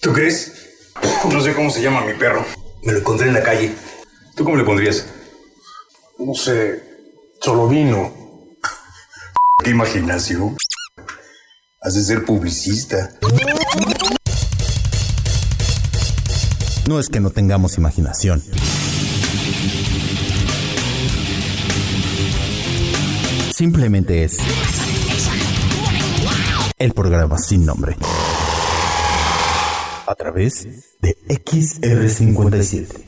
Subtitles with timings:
[0.00, 0.52] ¿Tú crees?
[1.32, 2.44] No sé cómo se llama mi perro.
[2.82, 3.72] Me lo encontré en la calle.
[4.34, 5.06] ¿Tú cómo le pondrías?
[6.18, 6.82] No sé,
[7.40, 8.12] solo vino.
[9.64, 10.56] Qué imaginación.
[11.80, 13.10] Has de ser publicista.
[16.88, 18.42] No es que no tengamos imaginación.
[23.54, 24.38] Simplemente es
[26.78, 27.96] el programa sin nombre.
[30.08, 30.66] A través
[31.02, 33.04] de XR57.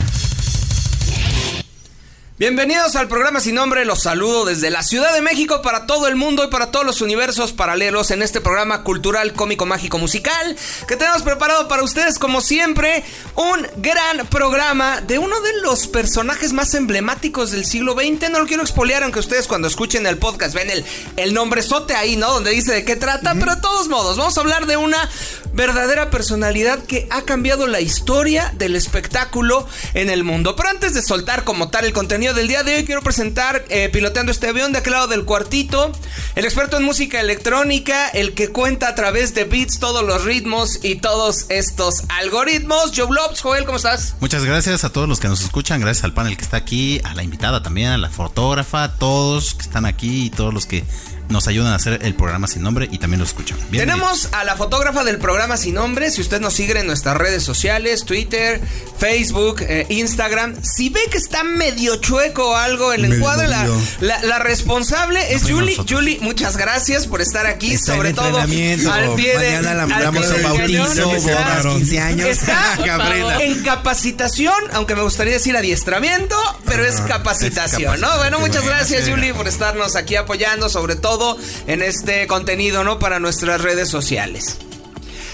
[2.41, 6.15] Bienvenidos al programa sin nombre, los saludo desde la Ciudad de México para todo el
[6.15, 10.55] mundo y para todos los universos paralelos en este programa cultural, cómico, mágico, musical
[10.87, 13.03] que tenemos preparado para ustedes como siempre
[13.35, 18.31] un gran programa de uno de los personajes más emblemáticos del siglo XX.
[18.31, 20.83] No lo quiero expoliar aunque ustedes cuando escuchen el podcast ven el,
[21.17, 22.31] el nombrezote ahí, ¿no?
[22.31, 25.07] Donde dice de qué trata, pero de todos modos vamos a hablar de una
[25.53, 30.55] verdadera personalidad que ha cambiado la historia del espectáculo en el mundo.
[30.55, 33.89] Pero antes de soltar como tal el contenido del día de hoy, quiero presentar eh,
[33.91, 35.91] piloteando este avión de aquel lado del cuartito,
[36.35, 40.79] el experto en música electrónica, el que cuenta a través de beats todos los ritmos
[40.83, 42.91] y todos estos algoritmos.
[42.95, 44.15] Joe Lobs, Joel, ¿cómo estás?
[44.19, 47.13] Muchas gracias a todos los que nos escuchan, gracias al panel que está aquí, a
[47.13, 50.83] la invitada también, a la fotógrafa, a todos que están aquí y todos los que
[51.31, 53.57] nos ayudan a hacer el programa sin nombre y también lo escuchan.
[53.71, 56.11] Tenemos a la fotógrafa del programa sin nombre.
[56.11, 58.61] Si usted nos sigue en nuestras redes sociales, Twitter,
[58.97, 63.67] Facebook, eh, Instagram, si ve que está medio chueco o algo en el encuadre, la,
[63.99, 65.75] la, la, responsable es Julie.
[65.87, 70.29] Julie, muchas gracias por estar aquí, está sobre todo al pie de Mañana la mandamos
[70.29, 72.27] a bautizo, bodas, 15 años.
[72.27, 72.77] Está
[73.41, 78.17] en capacitación, aunque me gustaría decir adiestramiento, pero es capacitación, es ¿no?
[78.17, 81.20] Bueno, muchas gracias, Julie, por estarnos aquí apoyando, sobre todo
[81.67, 82.99] en este contenido, ¿no?
[82.99, 84.57] Para nuestras redes sociales.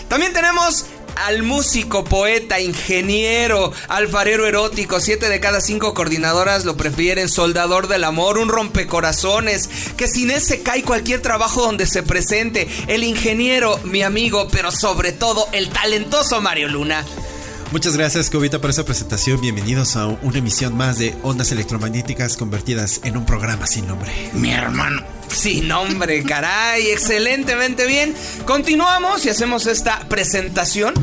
[0.09, 0.85] También tenemos
[1.25, 4.99] al músico, poeta, ingeniero, alfarero erótico.
[4.99, 7.29] Siete de cada cinco coordinadoras lo prefieren.
[7.29, 9.69] Soldador del amor, un rompecorazones.
[9.97, 12.67] Que sin ese cae cualquier trabajo donde se presente.
[12.87, 17.05] El ingeniero, mi amigo, pero sobre todo el talentoso Mario Luna.
[17.71, 19.41] Muchas gracias, Cobita, por esa presentación.
[19.41, 24.11] Bienvenidos a una emisión más de Ondas Electromagnéticas convertidas en un programa sin nombre.
[24.33, 25.16] Mi hermano.
[25.29, 28.15] Sin nombre, caray, excelentemente bien.
[28.45, 30.93] Continuamos y hacemos esta presentación.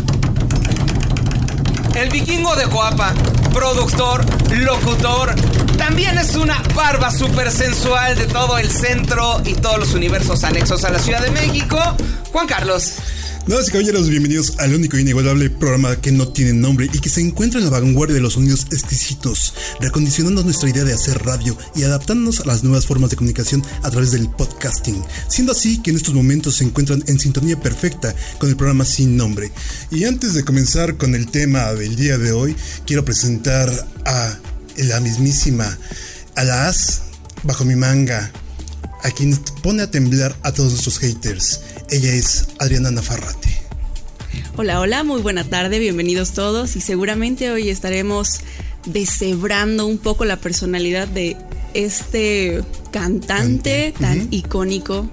[1.94, 3.14] El vikingo de Coapa,
[3.52, 5.34] productor, locutor,
[5.76, 10.84] también es una barba súper sensual de todo el centro y todos los universos anexos
[10.84, 11.78] a la Ciudad de México.
[12.32, 12.94] Juan Carlos.
[13.46, 17.20] Y caballeros, bienvenidos al único e inigualable programa que no tiene nombre y que se
[17.20, 21.82] encuentra en la vanguardia de los sonidos exquisitos, recondicionando nuestra idea de hacer radio y
[21.82, 25.96] adaptándonos a las nuevas formas de comunicación a través del podcasting, siendo así que en
[25.96, 29.52] estos momentos se encuentran en sintonía perfecta con el programa sin nombre.
[29.90, 32.56] Y antes de comenzar con el tema del día de hoy,
[32.86, 33.70] quiero presentar
[34.06, 34.38] a
[34.78, 35.78] la mismísima,
[36.34, 36.74] a la
[37.42, 38.32] bajo mi manga,
[39.02, 41.60] a quien pone a temblar a todos nuestros haters.
[41.90, 43.48] Ella es Adriana Nafarrate.
[44.56, 48.40] Hola, hola, muy buena tarde, bienvenidos todos y seguramente hoy estaremos
[48.86, 51.36] deshebrando un poco la personalidad de
[51.74, 54.28] este cantante tan uh -huh.
[54.30, 55.08] icónico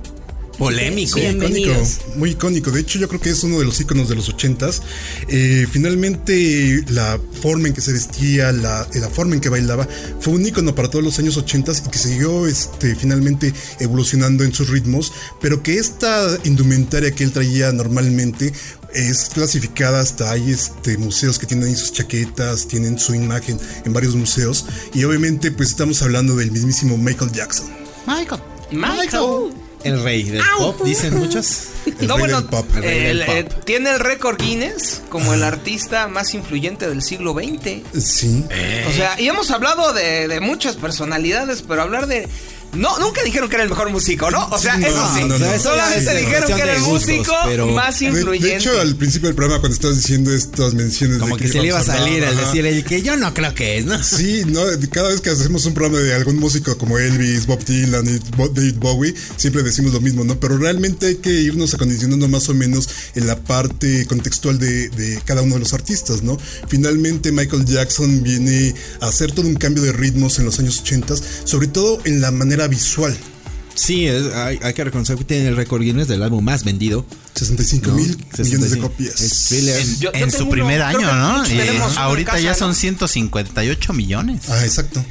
[0.57, 1.19] Polémico.
[1.19, 1.71] Icónico,
[2.15, 2.71] muy icónico.
[2.71, 4.81] De hecho, yo creo que es uno de los iconos de los ochentas.
[5.27, 9.87] Eh, finalmente, la forma en que se vestía, la, la, forma en que bailaba,
[10.19, 14.53] fue un icono para todos los años ochentas y que siguió este, finalmente evolucionando en
[14.53, 18.53] sus ritmos, pero que esta indumentaria que él traía normalmente
[18.93, 23.93] es clasificada hasta hay este, museos que tienen ahí sus chaquetas, tienen su imagen en
[23.93, 27.67] varios museos y obviamente pues estamos hablando del mismísimo Michael Jackson.
[28.05, 28.41] Michael.
[28.71, 28.97] Michael.
[28.97, 29.70] Michael.
[29.83, 30.75] El rey del ¡Au!
[30.75, 31.67] pop, dicen muchos.
[31.85, 32.65] El no, rey bueno, del pop.
[32.75, 33.63] El rey el, del eh, pop.
[33.65, 38.03] tiene el récord Guinness como el artista más influyente del siglo XX.
[38.03, 38.45] Sí.
[38.89, 42.27] O sea, y hemos hablado de, de muchas personalidades, pero hablar de
[42.73, 44.47] no, nunca dijeron que era el mejor músico, ¿no?
[44.47, 45.23] O sea, No, eso sí.
[45.25, 45.59] no, no.
[45.59, 48.47] Solamente dijeron que era el músico pero- más influyente.
[48.47, 51.59] de hecho, al principio del programa, cuando estabas diciendo estas menciones Como de que se
[51.59, 54.01] le iba a salir al decir el que yo no creo que es, ¿no?
[54.03, 54.61] Sí, no,
[54.91, 58.05] cada vez que hacemos un programa de algún músico como Elvis, Bob Dylan
[58.53, 60.39] David Bowie, siempre decimos lo mismo, ¿no?
[60.39, 65.21] Pero realmente hay que irnos acondicionando más o menos en la parte contextual de, de
[65.25, 66.37] cada uno de los artistas, ¿no?
[66.67, 71.15] Finalmente Michael Jackson viene a hacer todo un cambio de ritmos en los años 80,
[71.43, 73.15] sobre todo en la manera visual.
[73.73, 77.05] Sí, es- hay, hay que reconocer que tiene el récord Guinness del álbum más vendido.
[77.35, 77.95] 65 ¿no?
[77.95, 78.89] mil millones de 65.
[78.89, 79.21] copias.
[79.21, 79.79] Es thriller.
[79.79, 81.45] En, Yo- su primer año, ¿no?
[81.45, 82.57] en ahorita casa, ya ¿no?
[82.57, 84.41] son 158 millones.
[84.49, 85.03] Ah, exacto.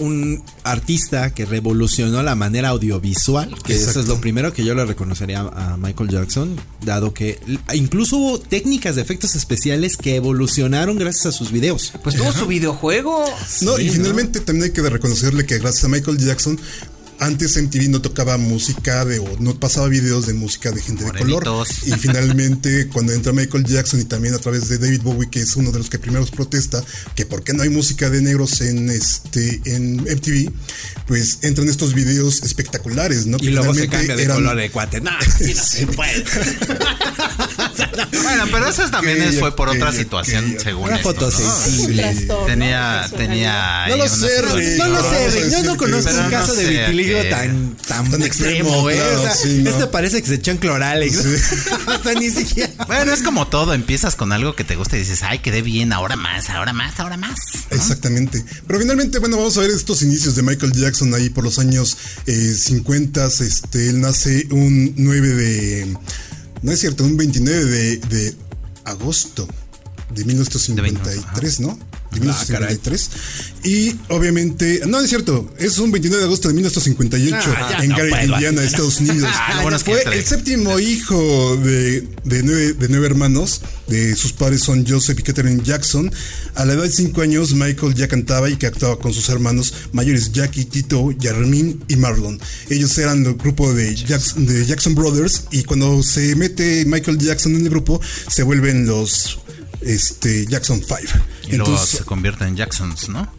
[0.00, 4.84] Un artista que revolucionó la manera audiovisual, que eso es lo primero que yo le
[4.84, 7.38] reconocería a Michael Jackson, dado que
[7.74, 11.92] incluso hubo técnicas de efectos especiales que evolucionaron gracias a sus videos.
[12.02, 13.24] Pues tuvo su videojuego.
[13.62, 13.92] No, Sí, y ¿no?
[13.92, 16.58] finalmente también hay que reconocerle que gracias a Michael Jackson,
[17.20, 21.12] antes MTV no tocaba música de, o no pasaba videos de música de gente de
[21.12, 21.66] color.
[21.86, 25.54] Y finalmente, cuando entra Michael Jackson y también a través de David Bowie, que es
[25.56, 26.82] uno de los que primeros protesta,
[27.14, 30.50] que por qué no hay música de negros en este en MTV,
[31.06, 33.36] pues entran estos videos espectaculares, ¿no?
[33.36, 35.00] Y Que luego se cambia de eran- color de cuate.
[35.00, 36.24] No, así no se puede.
[38.22, 41.36] Bueno, pero eso también fue por otra situación, según Una esto, foto ¿no?
[41.36, 42.26] sensible.
[42.46, 43.86] Tenía, tenía.
[43.88, 44.42] No lo sé,
[44.78, 48.10] No lo sé, yo no que- conozco un no caso de sé, vitiligo tan, tan,
[48.10, 48.94] Tan extremo, extremo, ¿eh?
[48.94, 49.70] claro, o sea, sí, ¿no?
[49.70, 51.16] este parece que se echó en cloralex.
[51.16, 51.28] Sí.
[51.86, 52.70] o sea, ni siquiera.
[52.86, 55.92] Bueno, es como todo, empiezas con algo que te gusta y dices, ay, quedé bien,
[55.92, 57.38] ahora más, ahora más, ahora más.
[57.70, 58.44] Exactamente.
[58.66, 61.96] Pero finalmente, bueno, vamos a ver estos inicios de Michael Jackson ahí por los años
[62.26, 63.26] eh, 50.
[63.26, 65.96] Este, él nace un 9 de.
[66.62, 68.34] No es cierto, un 29 de, de
[68.84, 69.48] agosto
[70.14, 71.78] de 1953, ¿no?
[72.12, 73.10] De 1953.
[73.64, 77.96] y obviamente, no es cierto, es un 29 de agosto de 1958 Ah, en no
[77.96, 78.62] Gary, Indiana.
[78.64, 79.30] Estados Unidos.
[79.40, 80.18] Ah, Fue entre.
[80.18, 83.60] el séptimo hijo de, de nueve, de nueve hermanos.
[83.86, 86.12] De sus padres son Joseph y Catherine Jackson.
[86.54, 89.74] A la edad de cinco años, Michael ya cantaba y que actuaba con sus hermanos
[89.92, 92.40] mayores Jackie, Tito, Yarmin y Marlon.
[92.68, 97.56] Ellos eran el grupo de Jackson, de Jackson Brothers y cuando se mete Michael Jackson
[97.56, 99.39] en el grupo, se vuelven los
[99.80, 101.24] este, Jackson 5.
[101.48, 103.32] Y luego se convierte en Jacksons, ¿no?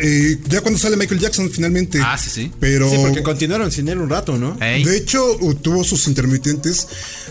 [0.00, 2.00] Eh, ya cuando sale Michael Jackson finalmente.
[2.02, 2.52] Ah, sí, sí.
[2.60, 4.56] Pero Sí, porque continuaron sin él un rato, ¿no?
[4.60, 4.84] Ey.
[4.84, 5.20] de hecho,
[5.62, 6.86] tuvo sus intermitentes.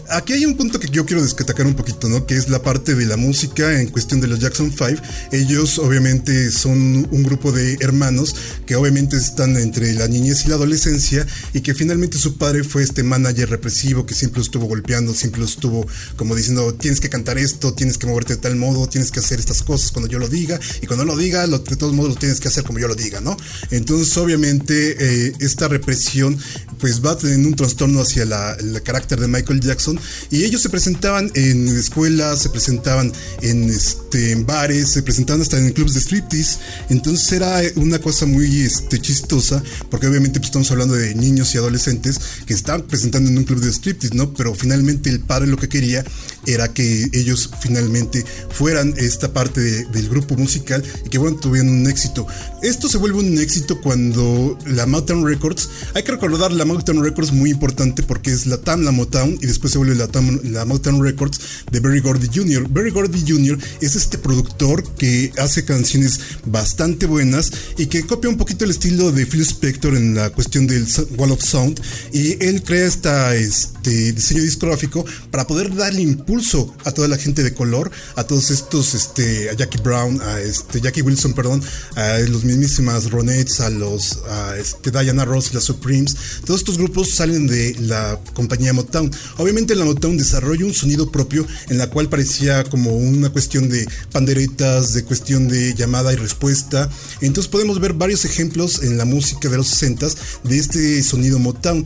[0.09, 2.25] Aquí hay un punto que yo quiero destacar un poquito, ¿no?
[2.25, 5.01] Que es la parte de la música en cuestión de los Jackson 5.
[5.31, 8.35] Ellos obviamente son un grupo de hermanos
[8.65, 12.83] que obviamente están entre la niñez y la adolescencia y que finalmente su padre fue
[12.83, 15.85] este manager represivo que siempre los estuvo golpeando, siempre los estuvo
[16.15, 19.39] como diciendo, tienes que cantar esto, tienes que moverte de tal modo, tienes que hacer
[19.39, 22.15] estas cosas cuando yo lo diga y cuando lo diga, lo- de todos modos lo
[22.19, 23.37] tienes que hacer como yo lo diga, ¿no?
[23.71, 26.37] Entonces obviamente eh, esta represión
[26.79, 29.99] pues va teniendo un trastorno hacia la, el carácter de Michael Jackson
[30.29, 33.11] y ellos se presentaban en escuelas, se presentaban
[33.41, 36.59] en, este, en bares, se presentaban hasta en clubes de striptease,
[36.89, 41.57] entonces era una cosa muy este, chistosa porque obviamente pues, estamos hablando de niños y
[41.57, 44.33] adolescentes que estaban presentando en un club de striptease, ¿no?
[44.33, 46.05] Pero finalmente el padre lo que quería
[46.47, 51.69] era que ellos finalmente fueran esta parte de- del grupo musical y que bueno, tuvieran
[51.69, 52.25] un éxito.
[52.63, 57.31] Esto se vuelve un éxito cuando la Motown Records, hay que recordar la Motown Records
[57.31, 60.65] muy importante porque es la TAM, la Motown y después se vuelve la TAM, la
[60.65, 61.39] Motown Records
[61.71, 62.67] de Berry Gordy Jr.
[62.69, 63.57] Berry Gordy Jr.
[63.81, 69.11] es este productor que hace canciones bastante buenas y que copia un poquito el estilo
[69.11, 71.79] de Phil Spector en la cuestión del Wall of Sound
[72.13, 76.36] y él crea esta, este diseño discográfico para poder darle impulso
[76.85, 80.79] a toda la gente de color, a todos estos, este, a Jackie Brown, a este,
[80.79, 81.63] Jackie Wilson, perdón,
[81.95, 87.09] a los mismísimas Ronettes, a los, a este, Diana Ross, las Supremes, todos estos grupos
[87.09, 89.11] salen de la compañía Motown.
[89.37, 93.87] Obviamente la Motown desarrolla un sonido propio en la cual parecía como una cuestión de
[94.11, 96.87] panderetas, de cuestión de llamada y respuesta.
[97.21, 100.07] Entonces podemos ver varios ejemplos en la música de los 60
[100.43, 101.83] de este sonido Motown.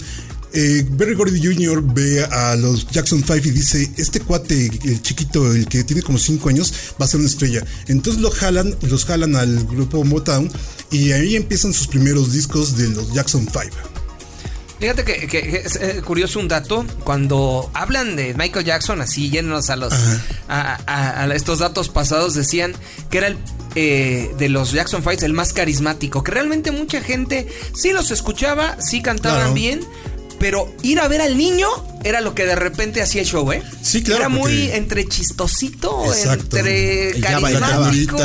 [0.54, 1.82] Eh, Berry Gordy Jr.
[1.94, 6.18] ve a los Jackson 5 y dice, este cuate, el chiquito, el que tiene como
[6.18, 7.64] 5 años, va a ser una estrella.
[7.88, 10.52] Entonces lo jalan, los jalan al grupo Motown
[10.92, 13.60] y ahí empiezan sus primeros discos de los Jackson 5.
[14.80, 16.86] Fíjate que, que- que es eh, curioso un dato.
[17.04, 19.94] Cuando hablan de Michael Jackson, así yéndonos a los
[20.48, 22.74] a, a- a estos datos pasados, decían
[23.12, 23.38] que era el
[23.76, 26.24] eh, de los Jackson Fights el más carismático.
[26.24, 29.54] Que realmente mucha gente sí los escuchaba, sí cantaban Claro.
[29.54, 29.82] bien.
[30.42, 31.68] Pero ir a ver al niño
[32.04, 33.62] era lo que de repente hacía el show, ¿eh?
[33.82, 36.58] Sí, claro, Era muy porque- entre chistosito, Exacto.
[36.58, 38.18] entre carismático.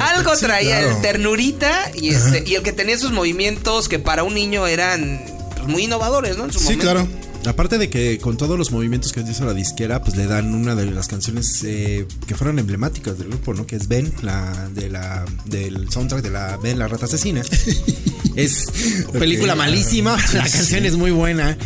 [0.00, 0.96] Algo sí, traía claro.
[0.96, 5.24] el ternurita y este y el que tenía esos movimientos que para un niño eran
[5.56, 6.44] pues, muy innovadores, ¿no?
[6.44, 6.82] En su Sí, momento.
[6.84, 7.08] claro.
[7.44, 10.76] Aparte de que con todos los movimientos que hizo la disquera, pues le dan una
[10.76, 13.66] de las canciones eh, que fueron emblemáticas del grupo, ¿no?
[13.66, 17.42] Que es Ben, la de la del soundtrack de la Ben, la rata asesina.
[18.36, 18.66] es
[19.12, 21.56] película malísima, la canción es muy buena.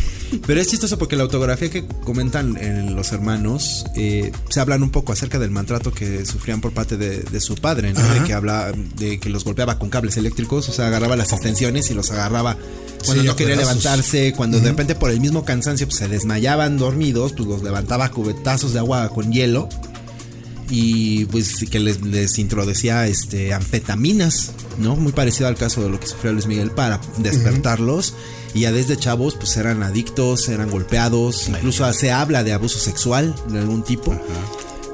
[0.45, 4.91] Pero es chistoso porque la autografía que comentan en los hermanos eh, se hablan un
[4.91, 8.03] poco acerca del maltrato que sufrían por parte de, de su padre, ¿no?
[8.03, 11.91] De que habla, de que los golpeaba con cables eléctricos, o sea, agarraba las extensiones
[11.93, 12.57] y los agarraba
[13.05, 13.85] cuando Sí, no quería pedazos.
[13.85, 18.07] levantarse, cuando de repente por el mismo cansancio pues, se desmayaban dormidos, pues los levantaba
[18.07, 19.69] a cubetazos de agua con hielo.
[20.69, 24.97] Y pues que les, les introducía este anfetaminas, ¿no?
[24.97, 28.15] Muy parecido al caso de lo que sufrió Luis Miguel para despertarlos.
[28.55, 33.35] Y ya desde chavos, pues eran adictos, eran golpeados, incluso se habla de abuso sexual
[33.49, 34.19] de algún tipo.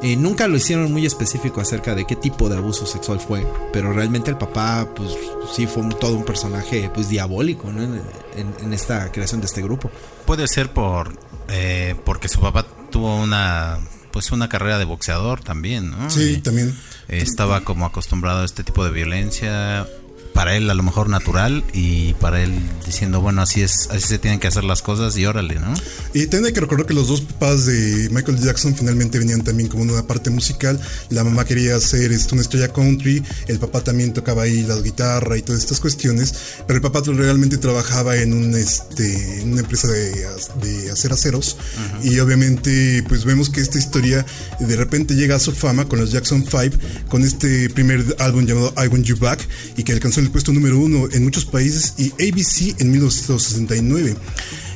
[0.02, 3.92] Eh, nunca lo hicieron muy específico acerca de qué tipo de abuso sexual fue, pero
[3.92, 5.10] realmente el papá, pues
[5.54, 7.84] sí fue un- todo un personaje, pues diabólico, ¿no?
[7.84, 8.02] En,
[8.36, 9.92] en- en esta creación de este grupo.
[10.26, 11.16] Puede ser por
[11.48, 13.78] eh, porque su papá tuvo una
[14.12, 16.10] pues una carrera de boxeador también, ¿no?
[16.10, 16.76] Sí, Y, también.
[17.08, 19.86] estaba como acostumbrado a este tipo de violencia.
[20.34, 22.52] Para él a lo mejor natural y para él
[22.86, 25.74] diciendo, bueno, así es, así se tienen que hacer las cosas y órale, ¿no?
[26.14, 29.82] Y hay que recordar que los dos papás de Michael Jackson finalmente venían también como
[29.82, 30.80] una parte musical.
[31.10, 35.36] La mamá quería ser este, una estrella country, el papá también tocaba ahí la guitarra
[35.36, 36.34] y todas estas cuestiones,
[36.66, 40.26] pero el papá realmente trabajaba en, un, este, en una empresa de,
[40.62, 41.56] de hacer aceros
[42.02, 44.24] y obviamente pues vemos que esta historia
[44.60, 46.76] de repente llega a su fama con los Jackson 5,
[47.08, 49.46] con este primer álbum llamado I Want You Back
[49.76, 54.16] y que alcanzó el puesto número uno en muchos países y ABC en 1969.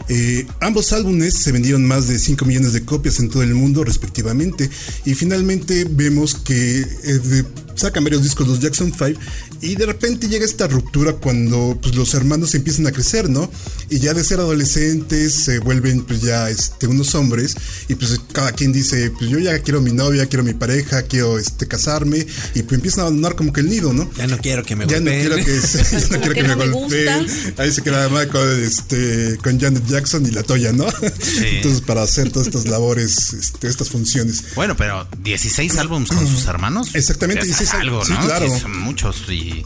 [0.09, 3.83] Eh, ambos álbumes se vendieron más de 5 millones de copias en todo el mundo
[3.85, 4.71] respectivamente
[5.05, 6.87] y finalmente vemos que eh,
[7.25, 7.45] de-
[7.75, 9.21] sacan varios discos los Jackson 5
[9.61, 13.51] y de repente llega esta ruptura cuando pues, los hermanos empiezan a crecer, ¿no?
[13.91, 17.55] Y ya de ser adolescentes se vuelven pues ya este, unos hombres
[17.89, 21.39] y pues cada quien dice, pues yo ya quiero mi novia, quiero mi pareja, quiero
[21.39, 24.11] este, casarme y pues empiezan a abandonar como que el nido, ¿no?
[24.17, 25.21] Ya no quiero que me Ya no golpeen.
[25.29, 25.61] quiero que,
[25.93, 27.27] ya no quiero que que, no me me golpeen.
[27.59, 30.87] Ahí se queda mamá con, este, con Janet Jackson y la Toya, ¿no?
[31.43, 34.45] Entonces, para hacer todas estas labores, este, estas funciones.
[34.55, 36.95] Bueno, pero 16 álbumes con sus hermanos.
[36.95, 38.21] Exactamente, ya es 16 algo, sí, ¿no?
[38.21, 38.49] claro.
[38.49, 39.65] Sí, son muchos y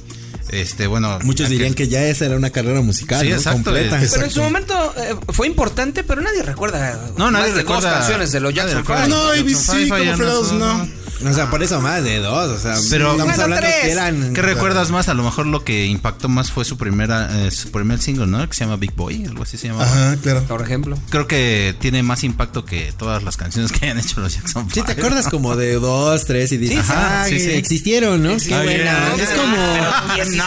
[0.53, 3.37] este bueno, Muchos dirían que ya esa era una carrera musical, Sí, ¿no?
[3.37, 4.03] exacto, Completa.
[4.03, 6.99] es- Pero en su momento eh, fue importante, pero nadie recuerda.
[7.17, 8.85] No, nadie más de recuerda- dos canciones de los Jackson.
[8.85, 9.09] Five.
[9.09, 11.01] No, ABC, Five, como ya no.
[11.23, 12.49] O sea, por eso más de dos.
[12.51, 13.75] O sea, Pero- estamos Bueno, hablando tres.
[13.83, 14.33] que eran.
[14.33, 15.09] ¿Qué recuerdas más?
[15.11, 18.49] A lo mejor lo que impactó más fue su primera eh, su primer single, ¿no?
[18.49, 19.85] Que se llama Big Boy, algo así se llama.
[19.85, 20.43] Ajá, claro.
[20.45, 20.99] Por ejemplo.
[21.11, 24.81] Creo que tiene más impacto que todas las canciones que hayan hecho los Jackson Sí,
[24.81, 24.93] te Five.
[24.95, 27.51] acuerdas como de dos, tres y dices, Ajá, ah, sí, sí.
[27.51, 28.39] existieron, ¿no?
[28.39, 29.15] Qué Ah, buena.
[29.23, 29.91] Es como, Pero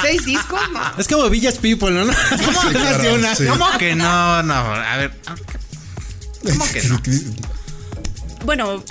[0.01, 0.81] 16 discos, no.
[0.97, 2.05] es como Village People, ¿no?
[2.05, 2.13] ¿no?
[2.71, 3.45] claro, Una- sí.
[3.45, 4.43] ¿Cómo que no?
[4.43, 5.12] No, a ver.
[6.43, 7.01] ¿Cómo que no?
[8.45, 8.83] Bueno,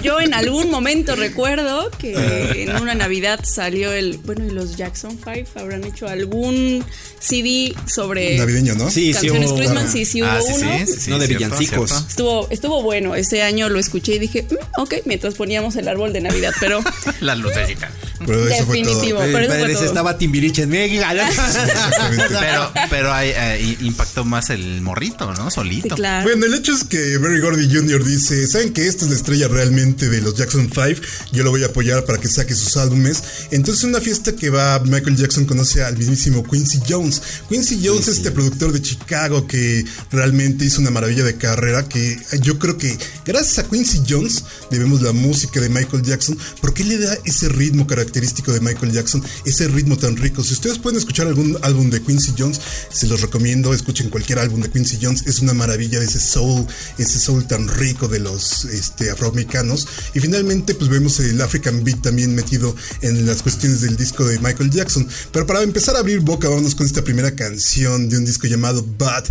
[0.00, 4.18] yo en algún momento recuerdo que en una Navidad salió el.
[4.18, 6.84] Bueno, y los Jackson 5 habrán hecho algún
[7.18, 8.38] CD sobre.
[8.38, 8.88] Navideño, ¿no?
[8.90, 9.56] Sí, sí Canciones hubo.
[9.58, 10.78] Christmas, sí, sí hubo Ah, sí, uno.
[10.86, 11.90] sí, sí, sí, No, de cierto, villancicos.
[11.90, 12.08] cierto.
[12.08, 13.16] Estuvo, estuvo bueno.
[13.16, 16.78] Ese año lo escuché y dije, "Mm, ok, mientras poníamos el árbol de Navidad, pero
[17.20, 17.90] La lucecita.
[18.26, 18.94] Pero eso fue todo.
[18.94, 19.18] definitivo.
[19.20, 19.84] Pero eso fue padre, todo.
[19.84, 21.04] estaba Timbiriche en México.
[21.10, 22.24] Exactamente.
[22.42, 25.50] Pero, pero hay, eh, impactó más el morrito, ¿no?
[25.50, 25.94] Sí, Solito.
[25.94, 26.24] claro.
[26.24, 28.04] Bueno, el hecho es que Barry Gordy Jr.
[28.04, 31.00] dice, ¿saben que esta es la estrella realmente de los Jackson 5?
[31.32, 33.22] Yo lo voy a apoyar para que saque sus álbumes.
[33.50, 37.22] Entonces, en una fiesta que va, Michael Jackson conoce al mismísimo Quincy Jones.
[37.48, 42.18] Quincy Jones es este productor de Chicago que realmente hizo una maravilla de carrera, que
[42.40, 46.90] yo creo que gracias a Quincy Jones debemos la música de Michael Jackson, porque él
[46.90, 50.44] le da ese ritmo característico de Michael Jackson, ese ritmo tan rico.
[50.44, 52.60] Si ustedes pueden escuchar algún álbum de Quincy Jones,
[52.92, 56.66] se los recomiendo, escuchen cualquier álbum de Quincy Jones, es una maravilla de ese soul,
[56.98, 59.88] ese soul tan rico de los este, afroamericanos.
[60.14, 64.38] Y finalmente, pues vemos el African Beat también metido en las cuestiones del disco de
[64.38, 65.08] Michael Jackson.
[65.32, 68.86] Pero para empezar a abrir boca, vamos con esta primera canción de un disco llamado
[68.98, 69.24] Bad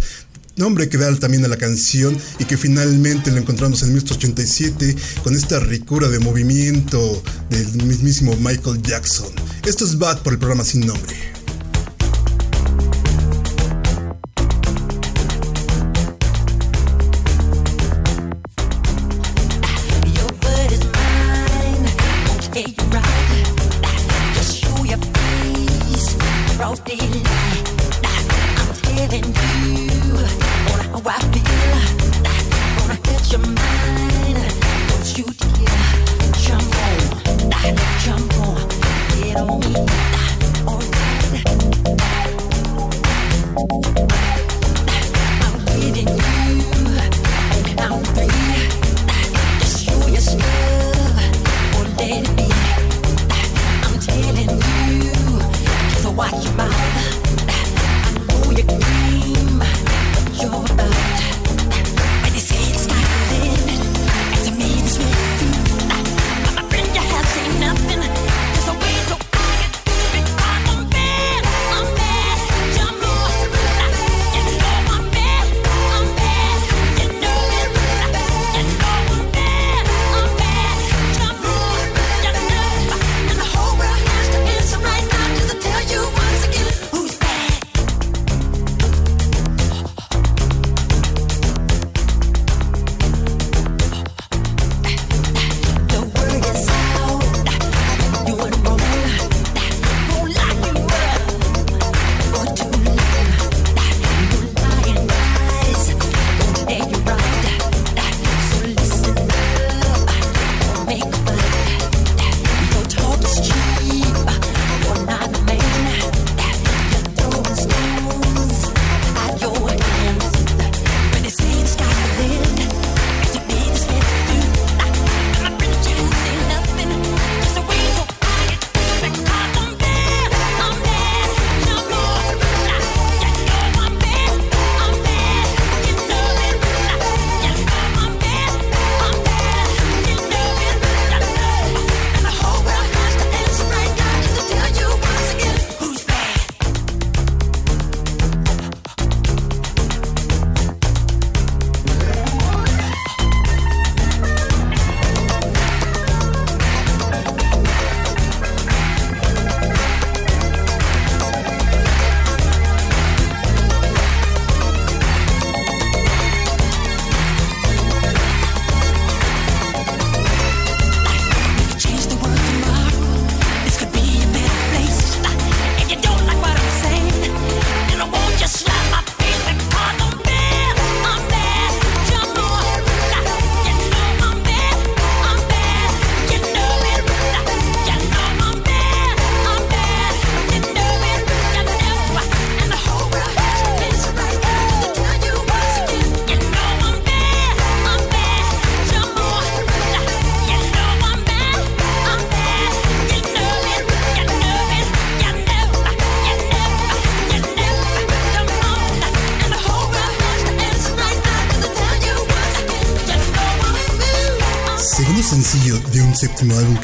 [0.56, 5.36] nombre que da también a la canción y que finalmente lo encontramos en 1987 con
[5.36, 9.28] esta ricura de movimiento del mismísimo Michael Jackson.
[9.66, 11.41] Esto es Bad por el programa sin nombre.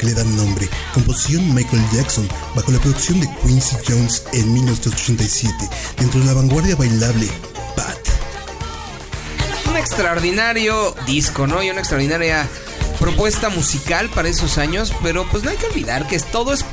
[0.08, 5.52] Le dan nombre, composición Michael Jackson, bajo la producción de Quincy Jones en 1987,
[5.98, 7.28] dentro de la vanguardia bailable
[7.76, 7.96] Bad.
[9.70, 11.62] Un extraordinario disco, ¿no?
[11.62, 12.48] Y una extraordinaria
[12.98, 16.64] propuesta musical para esos años, pero pues no hay que olvidar que es- todo es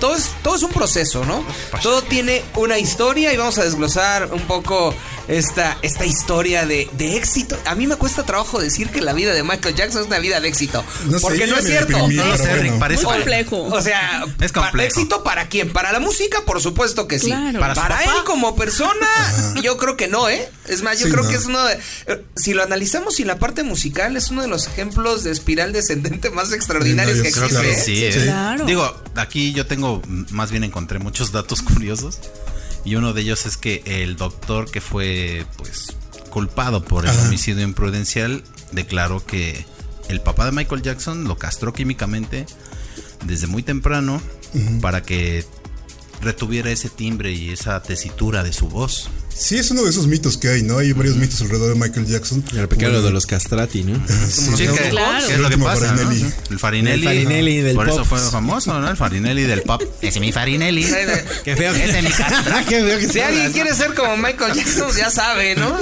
[0.00, 1.44] todo es, todo es un proceso, ¿no?
[1.80, 4.92] Todo tiene una historia y vamos a desglosar un poco
[5.28, 7.56] esta, esta historia de, de éxito.
[7.66, 10.40] A mí me cuesta trabajo decir que la vida de Michael Jackson es una vida
[10.40, 10.84] de éxito.
[11.06, 11.86] No sé, porque no es cierto.
[11.96, 12.78] deprimí, No lo sé, bueno.
[12.78, 13.62] Parece Muy complejo.
[13.64, 14.86] O sea, Es complejo.
[14.88, 15.72] ¿éxito para quién?
[15.72, 16.40] ¿Para la música?
[16.44, 17.26] Por supuesto que sí.
[17.26, 17.60] Claro.
[17.60, 19.06] Para, ¿Para él como persona,
[19.62, 20.48] yo creo que no, ¿eh?
[20.68, 21.30] Es más, yo Sí, creo no.
[21.30, 21.74] que es uno de...
[22.06, 25.72] eh, Si lo analizamos y la parte musical es uno de los ejemplos de espiral
[25.72, 27.60] descendente más extraordinarios Sí, no, que yo existe.
[27.60, 27.84] creo que ¿eh?
[27.84, 28.18] Sí, Sí.
[28.20, 28.22] ¿eh?
[28.24, 28.64] Claro.
[28.64, 32.18] Digo, aquí yo tengo, más bien encontré muchos datos curiosos.
[32.84, 35.96] Y uno de ellos es que el doctor que fue, pues,
[36.30, 37.28] culpado por el Ajá.
[37.28, 38.42] homicidio imprudencial
[38.72, 39.64] declaró que
[40.08, 42.46] el papá de Michael Jackson lo castró químicamente
[43.24, 44.20] desde muy temprano
[44.80, 45.44] para que
[46.20, 49.08] retuviera ese timbre y esa tesitura de su voz.
[49.34, 50.78] Sí, es uno de esos mitos que hay, ¿no?
[50.78, 52.44] Hay varios mitos alrededor de Michael Jackson.
[52.56, 54.00] El pequeño de los castrati, ¿no?
[54.30, 55.26] Sí, Sí, Claro.
[55.26, 55.96] que es lo que pasa, ¿no?
[55.98, 56.32] Farinelli.
[56.50, 57.06] El Farinelli.
[57.06, 58.88] El Farinelli del Por eso fue famoso, ¿no?
[58.90, 59.82] El Farinelli del pop.
[60.00, 60.84] Ese es mi Farinelli.
[61.44, 61.72] Qué feo.
[61.74, 62.64] Ese es mi castrati.
[62.68, 65.76] Qué feo que Si alguien quiere ser como Michael Jackson, ya sabe, ¿no?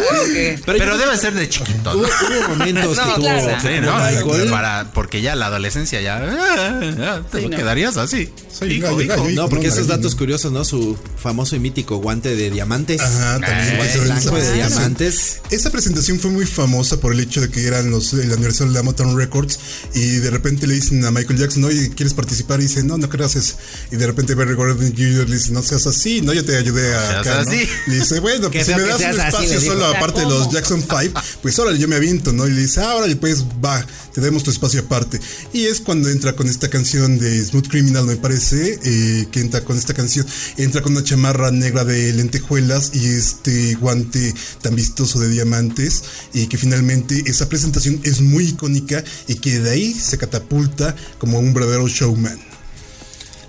[0.66, 1.92] Pero, debe ser de chiquito.
[1.96, 2.08] Hubo, ¿no?
[2.08, 3.60] hubo momentos No, que tuvo claro.
[3.60, 3.96] Sí, ¿no?
[3.96, 4.50] Michael.
[4.50, 7.56] Para, porque ya la adolescencia ya, ah, ya te Sí, no.
[7.56, 8.30] quedarías así.
[8.56, 9.28] Soy Hijo, hijo.
[9.30, 10.64] No, porque esos datos curiosos, ¿no?
[10.64, 13.00] Su famoso y mítico guante de diamantes.
[13.00, 13.76] Ajá, también.
[14.05, 14.55] Blanco de presentación.
[14.55, 15.40] diamantes.
[15.50, 18.79] Esa presentación fue muy famosa por el hecho de que eran los el aniversario de
[18.79, 19.59] la Motown Records
[19.94, 22.61] y de repente le dicen a Michael Jackson, oye, ¿quieres participar?
[22.61, 23.57] Y dice, no, no gracias.
[23.90, 25.29] Y de repente Barry Gordon Jr.
[25.29, 27.50] le dice, no seas así, no, yo te ayudé a seas acá, ¿no?
[27.50, 27.68] así.
[27.87, 31.20] Le dice, bueno, pues si me das un espacio solo aparte de los Jackson 5,
[31.42, 32.46] pues órale, yo me aviento, ¿no?
[32.46, 35.20] Y le dice, ah, órale, pues va, te demos tu espacio aparte.
[35.53, 39.62] Y es cuando entra con esta canción de Smooth Criminal, me parece, eh, que entra
[39.62, 45.20] con esta canción, entra con una chamarra negra de lentejuelas y este guante tan vistoso
[45.20, 50.18] de diamantes y que finalmente esa presentación es muy icónica y que de ahí se
[50.18, 52.51] catapulta como un verdadero showman.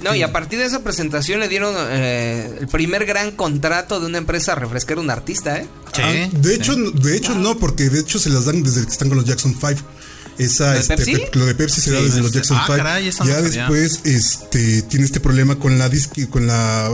[0.04, 4.08] No, y a partir de esa presentación le dieron eh, el primer gran contrato de
[4.08, 5.68] una empresa a un artista, ¿eh?
[5.94, 8.92] Sí, Ah, de hecho, de hecho no, porque de hecho se las dan desde que
[8.92, 9.82] están con los Jackson 5.
[10.42, 11.12] Esa, ¿Lo de este, Pepsi?
[11.16, 12.78] pe- lo de Pepsi se da Sí, desde los Jackson ah, 5.
[12.78, 16.90] caray, eso no ya después este, tiene este problema con la disque, con la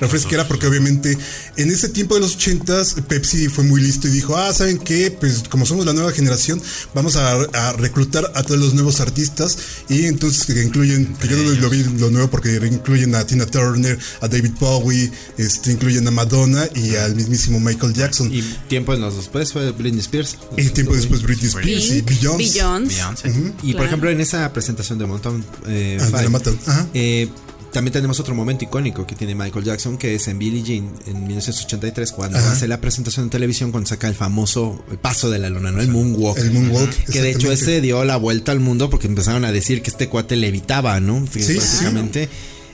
[0.00, 1.16] refresquera, porque obviamente
[1.56, 5.10] en ese tiempo de los 80s Pepsi fue muy listo y dijo, ah, ¿saben qué?
[5.10, 6.60] Pues como somos la nueva generación,
[6.94, 9.56] vamos a, a reclutar a todos los nuevos artistas
[9.88, 13.46] y entonces que incluyen, que yo no lo vi lo nuevo porque incluyen a Tina
[13.46, 18.32] Turner, a David Bowie, este, incluyen a Madonna y al mismísimo Michael Jackson.
[18.32, 20.36] Y tiempo en los después fue Britney Spears.
[20.56, 22.44] Y tiempo después Britney Spears y Beyoncé.
[22.44, 22.94] Beyoncé.
[22.94, 23.32] Beyoncé.
[23.62, 26.86] Y por ejemplo, en esa presentación de Mountain eh, Ah, de la ajá.
[26.94, 27.28] eh,
[27.72, 31.26] también tenemos otro momento icónico que tiene Michael Jackson, que es en Billie Jean en
[31.26, 32.52] 1983, cuando Ajá.
[32.52, 35.80] hace la presentación en televisión, cuando saca el famoso paso de la luna, ¿no?
[35.80, 36.38] El moonwalk.
[36.38, 39.82] El moonwalk, Que de hecho ese dio la vuelta al mundo porque empezaron a decir
[39.82, 41.26] que este cuate levitaba, ¿no?
[41.30, 41.58] Sí, sí.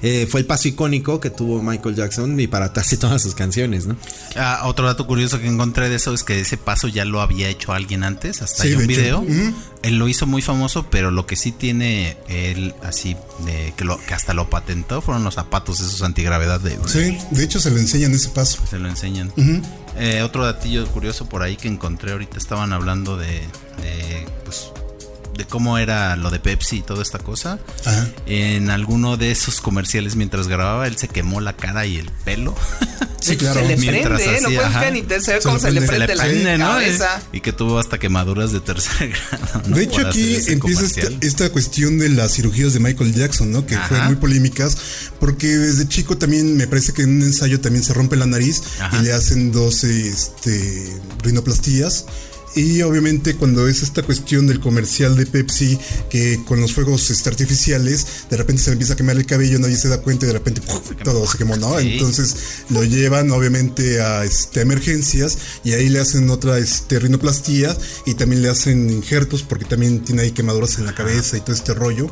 [0.03, 3.87] Eh, fue el paso icónico que tuvo Michael Jackson y para casi todas sus canciones,
[3.87, 3.97] ¿no?
[4.37, 7.49] Ah, otro dato curioso que encontré de eso es que ese paso ya lo había
[7.49, 9.25] hecho alguien antes, hasta Sí, hay un video.
[9.83, 13.99] Él lo hizo muy famoso, pero lo que sí tiene él así de que, lo,
[14.05, 17.81] que hasta lo patentó fueron los zapatos esos antigravedad de Sí, de hecho se le
[17.81, 18.63] enseñan ese paso.
[18.69, 19.33] se lo enseñan.
[19.99, 23.41] Eh, otro datillo curioso por ahí que encontré ahorita estaban hablando de,
[23.83, 24.71] de, pues,
[25.37, 27.59] de cómo era lo de Pepsi y toda esta cosa.
[27.85, 28.09] Ajá.
[28.27, 32.55] En alguno de esos comerciales mientras grababa él se quemó la cara y el pelo.
[33.21, 33.61] Sí, claro.
[33.61, 34.41] Se le Mientras prende, ¿eh?
[34.41, 36.07] No hacía, puedes ver ni te se ve Se cómo le se le prende.
[36.07, 36.77] prende la prende, ¿no?
[37.33, 39.63] Y que tuvo hasta quemaduras de tercer grado.
[39.69, 39.77] ¿no?
[39.77, 43.67] De hecho, Por aquí empieza esta, esta cuestión de las cirugías de Michael Jackson, ¿no?
[43.67, 43.89] Que Ajá.
[43.89, 44.77] fueron muy polémicas,
[45.19, 48.63] porque desde chico también me parece que en un ensayo también se rompe la nariz
[48.81, 48.97] Ajá.
[48.99, 50.87] y le hacen dos este,
[51.23, 52.05] rinoplastías.
[52.57, 57.29] Y obviamente cuando es esta cuestión del comercial de Pepsi, que con los fuegos este,
[57.29, 60.29] artificiales, de repente se le empieza a quemar el cabello, nadie se da cuenta y
[60.29, 60.93] de repente ¡puf!
[61.05, 61.79] todo se quemó, ¿no?
[61.79, 61.93] Sí.
[61.93, 62.35] Entonces
[62.71, 68.41] lo llevan obviamente a este, emergencias y ahí le hacen otra este, rinoplastía y también
[68.41, 72.11] le hacen injertos porque también tiene ahí quemaduras en la cabeza y todo este rollo.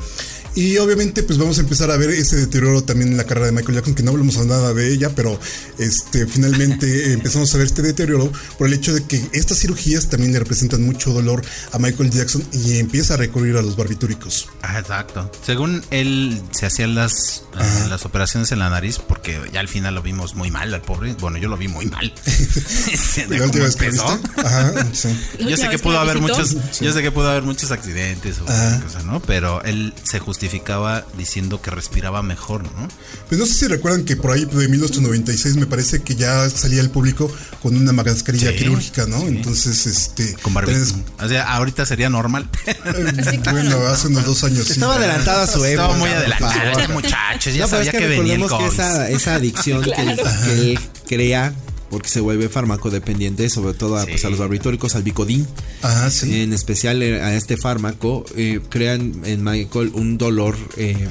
[0.55, 3.53] Y obviamente pues vamos a empezar a ver ese deterioro también en la carrera de
[3.53, 5.39] Michael Jackson, que no hablamos nada de ella, pero
[5.79, 10.33] este finalmente empezamos a ver este deterioro por el hecho de que estas cirugías también
[10.33, 14.49] le representan mucho dolor a Michael Jackson y empieza a recurrir a los barbitúricos.
[14.63, 15.31] Ah, exacto.
[15.45, 19.95] Según él se hacían las, eh, las operaciones en la nariz porque ya al final
[19.95, 21.15] lo vimos muy mal al pobre.
[21.15, 22.13] Bueno, yo lo vi muy mal.
[23.29, 23.91] La última vez que.
[24.37, 25.09] Ajá, sí.
[25.41, 26.39] Yo sé que pudo haber visitó.
[26.39, 28.81] muchos, yo sé que pudo haber muchos accidentes o Ajá.
[28.81, 29.21] cosas, ¿no?
[29.21, 32.89] Pero él se justificaba diciendo que respiraba mejor, ¿no?
[33.29, 36.81] Pues no sé si recuerdan que por ahí de 1996 me parece que ya salía
[36.83, 39.21] el público con una mascarilla Sí, quirúrgica, ¿no?
[39.21, 39.27] sí.
[39.29, 40.35] Entonces, este...
[40.43, 42.49] Con también O sea, ahorita sería normal.
[42.67, 44.67] es- bueno, hace unos dos años.
[44.67, 44.73] sí.
[44.75, 45.71] Estaba adelantada a su época.
[45.71, 46.81] Estaba muy favor.
[46.81, 47.51] este muchacho.
[47.51, 50.21] Ya No, sabía es que, que, venía el recordemos que esa, esa adicción que, él,
[50.45, 50.79] que él
[51.09, 51.55] crea
[51.95, 55.47] porque se vuelve farmacodependiente, sobre todo a, pues, a los barbitúricos, al Bicodín.
[55.81, 56.41] Ajá, sí.
[56.41, 61.09] En especial eh, a este fármaco, eh, crean en Michael un dolor eh,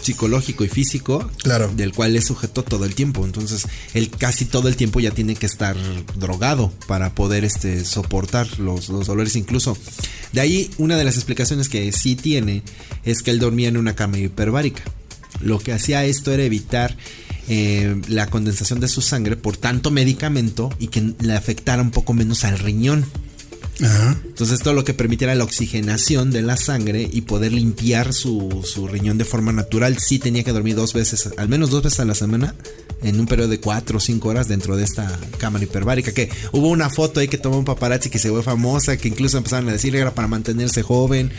[0.00, 1.70] psicológico y físico, Claro.
[1.76, 3.22] del cual es sujeto todo el tiempo.
[3.26, 5.76] Entonces, él casi todo el tiempo ya tiene que estar
[6.16, 9.36] drogado para poder este, soportar los, los dolores.
[9.36, 9.76] Incluso,
[10.32, 12.62] de ahí una de las explicaciones que sí tiene
[13.04, 14.84] es que él dormía en una cama hiperbárica.
[15.42, 16.96] Lo que hacía esto era evitar
[17.48, 22.14] eh, la condensación de su sangre por tanto medicamento y que le afectara un poco
[22.14, 23.04] menos al riñón.
[23.82, 24.16] Ajá.
[24.24, 28.86] Entonces esto lo que permitiera la oxigenación de la sangre y poder limpiar su, su
[28.88, 29.98] riñón de forma natural.
[29.98, 32.54] Sí tenía que dormir dos veces, al menos dos veces a la semana,
[33.02, 36.12] en un periodo de cuatro o cinco horas dentro de esta cámara hiperbárica.
[36.12, 39.36] Que hubo una foto ahí que tomó un paparazzi que se fue famosa, que incluso
[39.38, 41.30] empezaron a decir que era para mantenerse joven.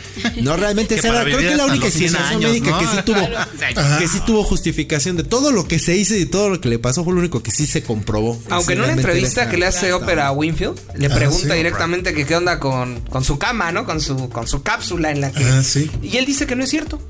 [0.42, 2.78] No, realmente Que esa era- creo que la única los 100 explicación años, médica ¿no?
[2.78, 6.50] que sí tuvo, que sí tuvo justificación de todo lo que se hizo y todo
[6.50, 8.40] lo que le pasó fue lo único que sí se comprobó.
[8.50, 11.56] Aunque en una entrevista que le hace ópera a Winfield, le Ah, pregunta sí.
[11.56, 13.84] directamente que qué onda con, con su cama, ¿no?
[13.86, 15.44] Con su, con su cápsula en la que.
[15.44, 15.90] Ah, sí.
[16.02, 17.00] Y él dice que no es cierto.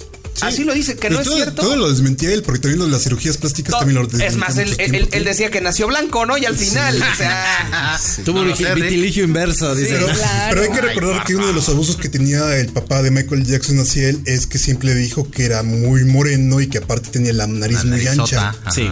[0.42, 1.62] Así lo dice, que Y no es cierto.
[1.62, 4.36] Todo lo desmentía él, porque también lo de las cirugías plásticas también lo desmentía es
[4.36, 5.18] más, él, él- sí.
[5.20, 6.36] decía que nació blanco, ¿no?
[6.36, 7.98] Y al final, o sea.
[8.24, 9.94] Tuvo No un vitiligio inverso, dice.
[9.94, 10.50] Pero, Claro.
[10.50, 13.46] pero hay que recordar que uno de los abusos que tenía el papá de Michael
[13.46, 17.08] Jackson hacia él es que siempre le dijo que era muy moreno y que aparte
[17.10, 18.50] tenía la nariz La muy ancha.
[18.50, 18.70] ajá.
[18.72, 18.90] Sí.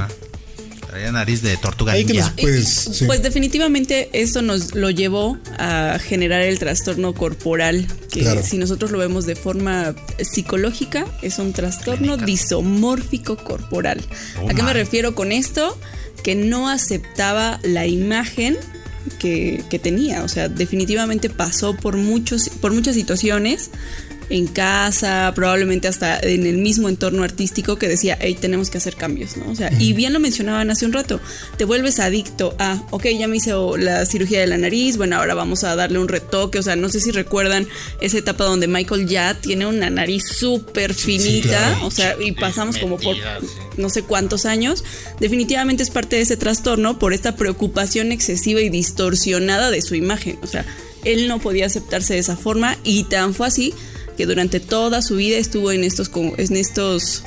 [0.95, 1.93] Traía nariz de tortuga
[2.41, 2.69] puedes.
[2.69, 3.05] sí.
[3.07, 8.45] Pues definitivamente esto nos lo llevó a generar el trastorno corporal, que Claro.
[8.45, 14.05] si nosotros lo vemos de forma psicológica, es un trastorno disomórfico corporal.
[14.41, 15.77] Oh, ¿A qué me refiero con esto?
[16.23, 18.57] Que no aceptaba la imagen
[19.19, 20.23] que, que tenía.
[20.23, 23.71] O sea, definitivamente pasó por, muchos, por muchas situaciones
[24.31, 28.97] en casa, probablemente hasta en el mismo entorno artístico que decía, hey, tenemos que hacer
[28.97, 29.51] cambios, ¿no?
[29.51, 31.21] O sea, y bien lo mencionaban hace un rato,
[31.57, 35.35] te vuelves adicto a, ok, ya me hice la cirugía de la nariz, bueno, ahora
[35.35, 37.67] vamos a darle un retoque, o sea, no sé si recuerdan
[38.01, 41.87] esa etapa donde Michael ya tiene una nariz súper finita, claro.
[41.87, 43.17] o sea, y pasamos como por
[43.77, 44.85] no sé cuántos años,
[45.21, 50.39] definitivamente es parte de ese trastorno por esta preocupación excesiva y distorsionada de su imagen,
[50.43, 50.65] o sea,
[51.05, 53.75] él no podía aceptarse de esa forma y tan fue así
[54.17, 57.25] que durante toda su vida estuvo en estos en estos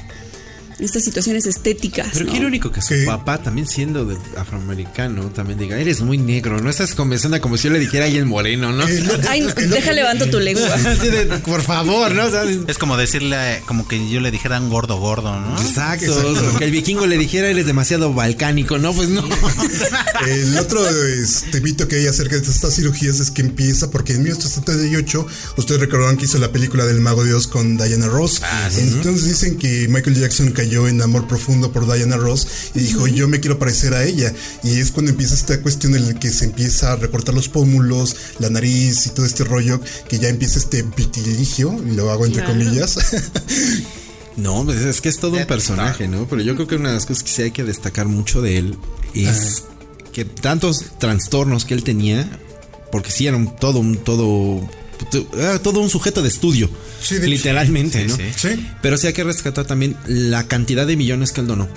[0.80, 2.10] estas situaciones estéticas.
[2.14, 2.32] Pero ¿no?
[2.32, 3.06] qué irónico que su Sí.
[3.06, 7.66] papá, también siendo de afroamericano, también diga, eres muy negro, no estás conversando como si
[7.68, 8.84] yo le dijera a alguien moreno, ¿no?
[8.86, 10.68] Otro- Ay, deja levanto tu lengua.
[11.46, 12.26] Por favor, ¿no?
[12.26, 15.60] O sea, Es como decirle, como que yo le dijera un gordo gordo, ¿no?
[15.62, 16.58] Exacto, Exacto.
[16.60, 19.24] que el vikingo le dijera eres demasiado balcánico, no, pues no.
[20.28, 24.24] El otro este, mito que hay acerca de estas cirugías es que empieza porque en
[24.24, 28.42] 1978 ustedes recordarán que hizo la película del Mago de Oz con Diana Ross.
[28.78, 33.28] Entonces dicen que Michael Jackson cayó en amor profundo por Diana Ross y dijo yo
[33.28, 34.34] me quiero parecer a ella.
[34.64, 38.16] Y es cuando empieza esta cuestión en la que se empieza a recortar los pómulos,
[38.40, 42.44] la nariz y todo este rollo que ya empieza este vitiligio, y lo hago entre
[42.44, 42.60] Claro.
[42.60, 42.98] comillas.
[44.38, 46.28] No, pues es que es todo un personaje, ¿no?
[46.28, 48.60] Pero yo creo que una de las cosas que sí hay que destacar mucho de
[48.60, 48.78] él
[49.16, 49.64] es
[50.14, 52.30] que tantos trastornos que él tenía,
[52.92, 54.62] porque sí era un todo un todo
[55.38, 56.70] era todo un sujeto de estudio,
[57.02, 58.16] Sí, de literalmente, Sí, ¿no?
[58.16, 58.24] sí.
[58.36, 58.68] sí.
[58.82, 61.68] Pero sí hay que rescatar también la cantidad de millones que él donó.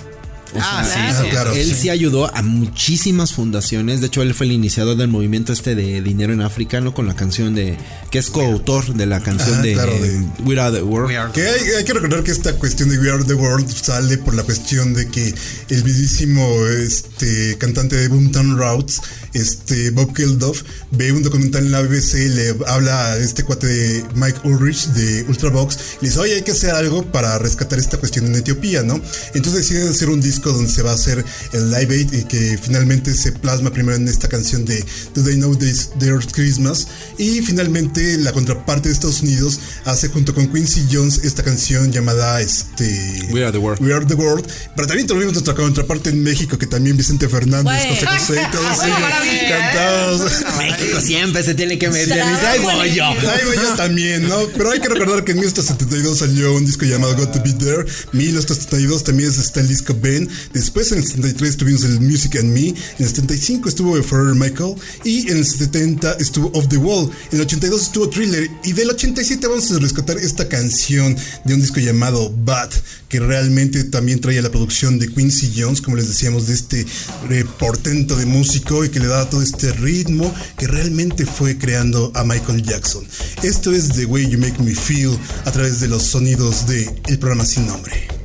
[0.53, 1.29] O Ah, sea, sí, sí.
[1.29, 1.53] claro.
[1.53, 1.89] él sí.
[1.89, 4.01] ayudó a muchísimas fundaciones.
[4.01, 6.93] De hecho, él fue el iniciador del movimiento este de dinero en África, ¿no?
[6.93, 7.77] Con la canción de.
[8.09, 11.07] que es coautor de la canción Ah, de, claro, de- We Are the World.
[11.07, 13.69] We are- Que hay, hay que recordar que esta cuestión de We Are the World
[13.73, 15.33] sale por la cuestión de que
[15.69, 19.01] el mismísimo este, cantante de Boomtown Roots,
[19.33, 24.05] este, Bob Geldof, ve un documental en la BBC, le habla a este cuate de
[24.15, 27.97] Mike Ulrich de Ultravox, y le dice, oye, hay que hacer algo para rescatar esta
[27.97, 28.99] cuestión en Etiopía, ¿no?
[29.33, 32.59] Entonces deciden hacer un disco donde se va a hacer el Live Aid y que
[32.61, 37.41] finalmente se plasma primero en esta canción de Do They Know This Their Christmas y
[37.41, 43.27] finalmente la contraparte de Estados Unidos hace junto con Quincy Jones esta canción llamada este
[43.31, 43.81] We Are the World.
[43.81, 44.45] We Are the World.
[44.75, 47.95] Pero también tuvimos nuestra contraparte en México que también Vicente Fernández, Bueno.
[47.95, 48.77] José José y todos
[49.21, 49.71] Bueno, ellos maravilla.
[49.71, 50.31] cantados.
[50.57, 52.07] México siempre se tiene que meter.
[52.07, 53.05] Dice, "Ay, voy yo".
[53.05, 54.37] Ahí voy yo también, ¿no?
[54.57, 57.85] Pero hay que recordar que en 1972 salió un disco llamado Got to Be There.
[58.13, 60.29] 1972 también está el disco Ben.
[60.53, 62.69] Después en el 73 tuvimos el Music and Me.
[62.69, 64.75] En el 75 estuvo Forever Michael.
[65.03, 67.09] Y en el 70 estuvo Off the Wall.
[67.31, 68.49] En el 82 estuvo Thriller.
[68.63, 72.69] Y del 87 vamos a rescatar esta canción de un disco llamado Bad.
[73.09, 76.85] Que realmente también traía la producción de Quincy Jones, como les decíamos, de este
[77.29, 82.23] eh, portento de músico y que le todo este ritmo que realmente fue creando a
[82.23, 83.05] Michael Jackson.
[83.43, 87.19] Esto es The Way You Make Me Feel a través de los sonidos de el
[87.19, 88.20] programa sin nombre.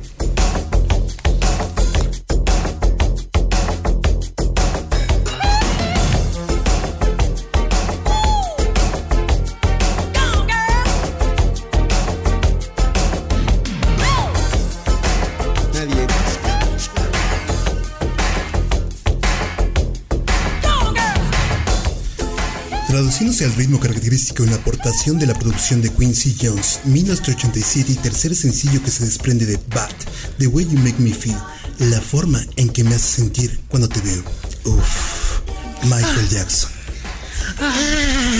[23.17, 27.95] Traduciéndose al ritmo característico en la aportación de la producción de Quincy Jones, 1987 y
[27.95, 29.89] tercer sencillo que se desprende de Bad,
[30.37, 31.35] The Way You Make Me Feel,
[31.79, 34.23] la forma en que me hace sentir cuando te veo.
[34.65, 35.39] Uff,
[35.85, 36.69] Michael Jackson.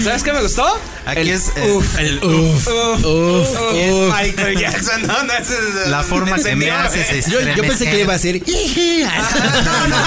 [0.04, 0.80] ¿Sabes qué me gustó?
[1.08, 1.98] Aquí El es eh, uf.
[2.00, 2.68] el uf.
[2.68, 4.14] Uf, Uf, es.
[4.14, 5.08] Michael Jackson.
[5.08, 7.26] No, no, es- La forma que me haces.
[7.28, 8.42] Yo, yo pensé que iba a ser.
[8.48, 9.98] No, no,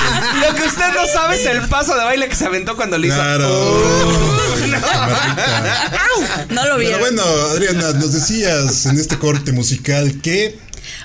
[0.46, 3.08] Lo que usted no sabe es el paso de baile que se aventó cuando le
[3.08, 3.16] hizo.
[3.16, 3.48] Claro.
[6.50, 7.00] No lo Pero vieron.
[7.00, 10.58] bueno, Adriana, nos decías en este corte musical que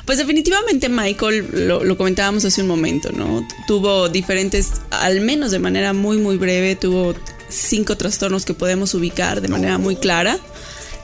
[0.05, 3.47] Pues definitivamente Michael, lo, lo comentábamos hace un momento, ¿no?
[3.67, 7.15] Tuvo diferentes, al menos de manera muy, muy breve, tuvo
[7.49, 10.39] cinco trastornos que podemos ubicar de manera muy clara.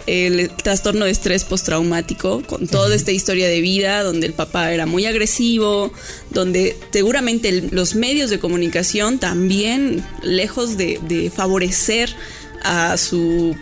[0.07, 4.87] El trastorno de estrés postraumático, con toda esta historia de vida, donde el papá era
[4.87, 5.93] muy agresivo,
[6.31, 12.15] donde seguramente los medios de comunicación también, lejos de, de favorecer
[12.63, 13.55] a su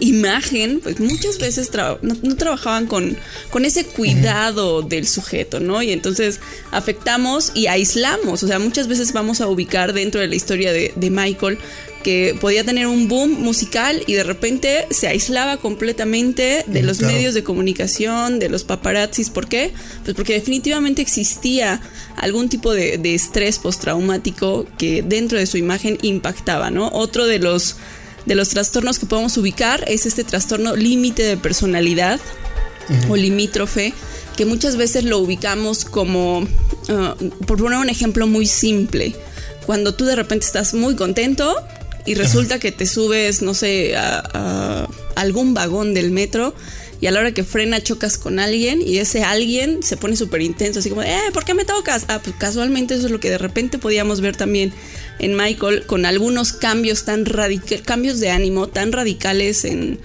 [0.00, 3.16] imagen, pues muchas veces tra- no, no trabajaban con,
[3.50, 5.82] con ese cuidado del sujeto, ¿no?
[5.82, 6.40] Y entonces
[6.72, 10.92] afectamos y aislamos, o sea, muchas veces vamos a ubicar dentro de la historia de,
[10.96, 11.58] de Michael
[12.04, 16.98] que podía tener un boom musical y de repente se aislaba completamente de Mm, los
[16.98, 17.14] claro.
[17.14, 19.30] medios de comunicación, de los paparazzis.
[19.30, 19.72] ¿Por qué?
[20.04, 21.80] Pues porque definitivamente existía
[22.16, 26.90] algún tipo de, de estrés postraumático que dentro de su imagen impactaba, ¿no?
[26.92, 27.76] Otro de los
[28.26, 32.20] de los trastornos que podemos ubicar es este trastorno límite de personalidad
[33.08, 33.92] o limítrofe,
[34.36, 36.46] que muchas veces lo ubicamos como,
[36.88, 37.14] ah,
[37.46, 39.14] por poner un ejemplo muy simple,
[39.66, 41.54] cuando tú de repente estás muy contento
[42.06, 46.54] y resulta que te subes, no sé, a, a algún vagón del metro
[47.00, 50.40] y a la hora que frena chocas con alguien y ese alguien se pone súper
[50.40, 52.06] intenso, así como, eh, ¿por qué me tocas?
[52.08, 54.72] Ah, pues casualmente eso es lo que de repente podíamos ver también
[55.18, 59.98] en Michael con algunos cambios tan radicales, cambios de ánimo tan radicales en,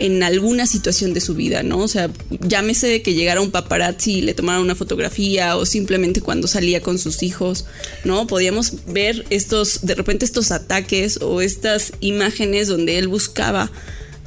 [0.00, 1.78] en alguna situación de su vida, ¿no?
[1.78, 2.10] O sea,
[2.40, 6.98] llámese que llegara un paparazzi y le tomara una fotografía o simplemente cuando salía con
[6.98, 7.66] sus hijos,
[8.04, 8.26] ¿no?
[8.26, 13.70] Podíamos ver estos, de repente estos ataques o estas imágenes donde él buscaba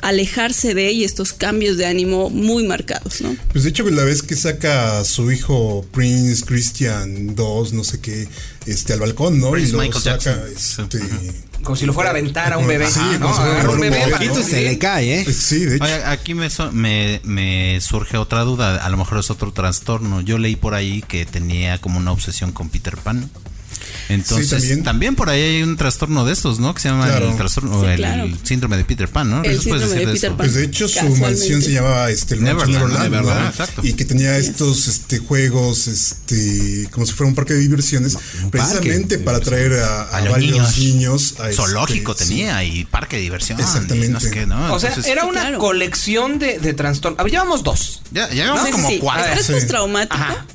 [0.04, 3.36] alejarse de y estos cambios de ánimo muy marcados, ¿no?
[3.52, 8.00] Pues de hecho, la vez que saca a su hijo Prince Christian 2, no sé
[8.00, 8.28] qué,
[8.66, 9.52] este, al balcón, ¿no?
[9.52, 10.90] Prince y lo Michael saca, Jackson.
[10.92, 11.00] este.
[11.64, 12.86] Como si lo fuera a aventar a un bebé.
[12.92, 13.22] Sí, ¿no?
[13.22, 14.12] como si fuera Agarra un un bebé.
[14.12, 15.34] Poquito se le cae, ¿eh?
[15.34, 15.86] Sí, de hecho.
[15.86, 20.20] Oye, aquí me, so- me, me surge otra duda, a lo mejor es otro trastorno.
[20.20, 23.30] Yo leí por ahí que tenía como una obsesión con Peter Pan.
[24.10, 24.84] Entonces, Sí, también.
[24.84, 25.16] también.
[25.16, 26.74] por ahí hay un trastorno de estos, ¿no?
[26.74, 27.30] Que se llama Claro.
[27.32, 28.28] el trastorno, Sí, el claro.
[28.44, 29.44] síndrome de Peter Pan, ¿no?
[29.44, 30.30] El ¿Eso puedes síndrome de Peter?
[30.32, 30.38] Pan.
[30.38, 33.54] Pues de hecho su mansión se llamaba este, el Neverland, Neverland, Neverland,
[33.86, 38.18] y que tenía estos este, juegos este como si fuera un parque de diversiones
[38.52, 39.26] precisamente parque.
[39.26, 40.78] para atraer a, a varios niños.
[40.78, 42.28] niños, a este, Zoológico sí.
[42.28, 43.60] tenía y parque de diversión.
[43.60, 44.08] Exactamente.
[44.08, 44.74] y no sé qué, ¿no?
[44.74, 45.60] O sea, Entonces, era una claro.
[45.60, 47.20] colección de, de trastornos.
[47.20, 48.02] A ver, llevamos dos.
[48.12, 48.98] ya, ya llevamos como sí.
[49.00, 49.34] cuatro.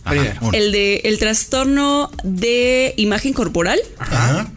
[0.09, 0.35] Primero.
[0.41, 0.53] uno.
[0.57, 4.51] El de el trastorno de imagen corporal, Ajá.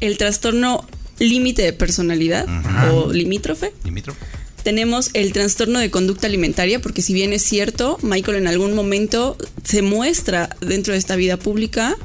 [0.00, 0.86] el trastorno
[1.18, 2.44] límite de personalidad
[2.92, 3.72] o limítrofe.
[3.84, 4.20] Limítrofe.
[4.62, 9.38] Tenemos el trastorno de conducta alimentaria, porque si bien es cierto, Michael en algún momento
[9.64, 11.96] se muestra dentro de esta vida pública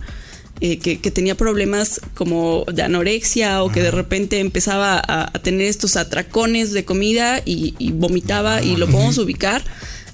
[0.61, 5.39] eh, que, que tenía problemas como de anorexia o que de repente empezaba a, a
[5.41, 9.61] tener estos atracones de comida y, y vomitaba y lo podemos ubicar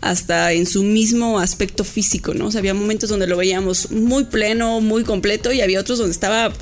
[0.01, 2.47] hasta en su mismo aspecto físico, ¿no?
[2.47, 6.13] O sea, había momentos donde lo veíamos muy pleno, muy completo y había otros donde
[6.13, 6.53] estaba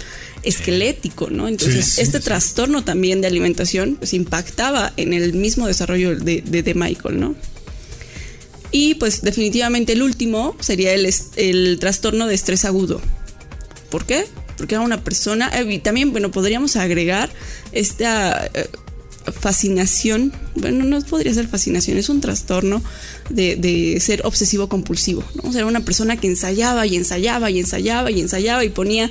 [0.44, 1.48] esquelético, ¿no?
[1.48, 2.24] Entonces, Sí, sí, este sí.
[2.26, 7.36] trastorno también de alimentación pues impactaba en el mismo desarrollo de, de- de Michael, ¿no?
[8.72, 13.02] Y pues definitivamente el último sería el, el trastorno de estrés agudo.
[13.90, 14.26] ¿Por qué?
[14.58, 17.30] Porque era una persona, eh, y también, bueno, podríamos agregar
[17.72, 18.68] esta eh,
[19.32, 22.82] fascinación, bueno, no podría ser fascinación, es un trastorno
[23.30, 25.50] de, ser obsesivo compulsivo, ¿no?
[25.50, 29.10] O sea, era una persona que ensayaba y ensayaba y ensayaba y ensayaba y ponía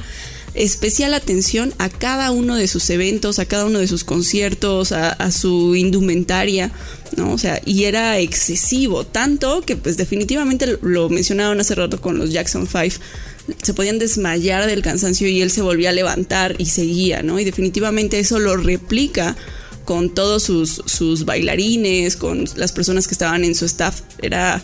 [0.54, 5.30] especial atención a cada uno de sus eventos, a cada uno de sus conciertos, a,
[5.30, 6.72] su indumentaria,
[7.16, 7.32] ¿no?
[7.32, 12.18] O sea, y era excesivo, tanto que pues definitivamente lo- lo mencionaron hace rato con
[12.18, 13.02] los Jackson 5,
[13.62, 17.38] se podían desmayar del cansancio y él se volvía a levantar y seguía, ¿no?
[17.38, 19.36] Y definitivamente eso lo replica
[19.86, 24.02] con todos sus, sus bailarines, con las personas que estaban en su staff.
[24.20, 24.62] Era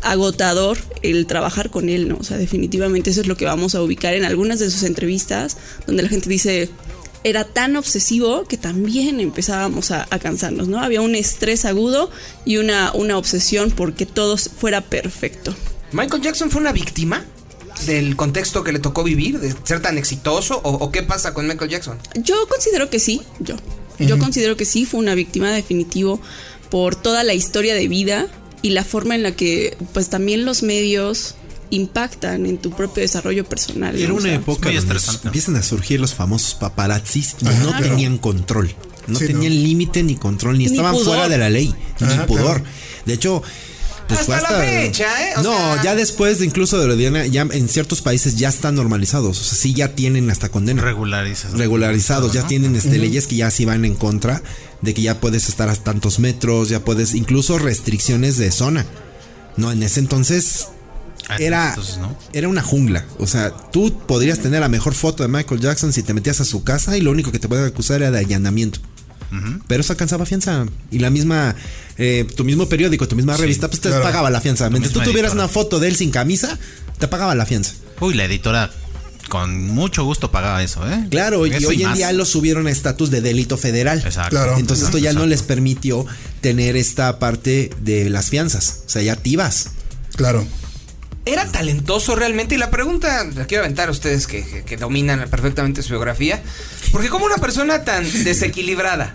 [0.00, 2.16] agotador el trabajar con él, ¿no?
[2.16, 5.58] O sea, definitivamente eso es lo que vamos a ubicar en algunas de sus entrevistas,
[5.86, 6.70] donde la gente dice,
[7.24, 10.80] era tan obsesivo que también empezábamos a, a cansarnos, ¿no?
[10.80, 12.10] Había un estrés agudo
[12.44, 15.54] y una, una obsesión porque todo fuera perfecto.
[15.92, 17.24] ¿Michael Jackson fue una víctima
[17.86, 20.60] del contexto que le tocó vivir, de ser tan exitoso?
[20.62, 21.98] ¿O, o qué pasa con Michael Jackson?
[22.14, 23.56] Yo considero que sí, yo.
[24.06, 26.20] Yo considero que sí, fue una víctima definitivo
[26.70, 28.26] por toda la historia de vida
[28.62, 31.34] y la forma en la que pues también los medios
[31.70, 33.96] impactan en tu propio desarrollo personal.
[33.98, 34.14] Era ¿no?
[34.14, 35.28] O una sea, época muy estresante.
[35.28, 37.88] empiezan a surgir los famosos paparazzis y Ajá, no claro.
[37.88, 38.74] tenían control.
[39.08, 41.06] No Sí, tenían límite ni control, ni, Ni estaban pudor.
[41.06, 42.60] fuera de la ley, Ajá, ni pudor.
[42.60, 42.64] claro.
[43.06, 43.42] De hecho,
[44.26, 45.34] pues Hasta la fecha, ¿eh?
[45.38, 48.36] O no, sea- ya después de incluso de lo de Diana, ya en ciertos países
[48.36, 49.40] ya están normalizados.
[49.40, 50.82] O sea, sí ya tienen hasta condena.
[50.82, 51.52] Regularizas.
[51.52, 52.46] regularizados, ya ¿no?
[52.48, 54.42] tienen este, leyes que ya sí van en contra
[54.80, 58.86] de que ya puedes estar a tantos metros, ya puedes, incluso restricciones de zona.
[59.56, 60.68] No, en ese entonces
[61.28, 62.16] Ah, era, entonces, ¿no?
[62.32, 63.04] era una jungla.
[63.18, 66.44] O sea, tú podrías tener la mejor foto de Michael Jackson si te metías a
[66.44, 68.80] su casa y lo único que te podían acusar era de allanamiento.
[69.66, 70.66] Pero eso alcanzaba fianza.
[70.90, 71.54] Y la misma,
[71.98, 74.02] eh, tu mismo periódico, tu misma revista, pues te claro.
[74.04, 74.68] pagaba la fianza.
[74.70, 75.44] Mientras tú tuvieras editora.
[75.44, 76.58] una foto de él sin camisa,
[76.98, 77.72] te pagaba la fianza.
[78.00, 78.70] Uy, la editora
[79.28, 81.06] con mucho gusto pagaba eso, ¿eh?
[81.10, 81.96] Claro, y hoy en más.
[81.96, 84.02] día lo subieron a estatus de delito federal.
[84.04, 84.30] Exacto.
[84.30, 84.58] Claro.
[84.58, 86.04] Entonces esto ya no les permitió
[86.42, 88.80] tener esta parte de las fianzas.
[88.86, 89.70] O sea, ya ibas.
[90.16, 90.46] Claro.
[91.24, 92.56] ¿Era talentoso realmente?
[92.56, 96.42] Y la pregunta la quiero aventar a ustedes que, que- que dominan perfectamente su biografía.
[96.90, 99.14] Porque como una persona tan desequilibrada,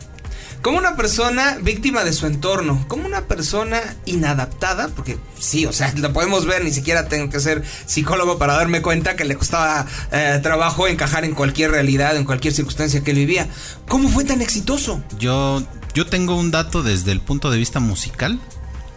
[0.62, 5.93] como una persona víctima de su entorno, como una persona inadaptada, porque sí, o sea,
[5.98, 9.86] lo podemos ver, ni siquiera tengo que ser psicólogo para darme cuenta que le costaba
[10.12, 13.48] eh, trabajo encajar en cualquier realidad, en cualquier circunstancia que él vivía.
[13.88, 15.02] ¿Cómo fue tan exitoso?
[15.20, 15.63] Yo,
[15.94, 18.40] yo tengo un dato desde el punto de vista musical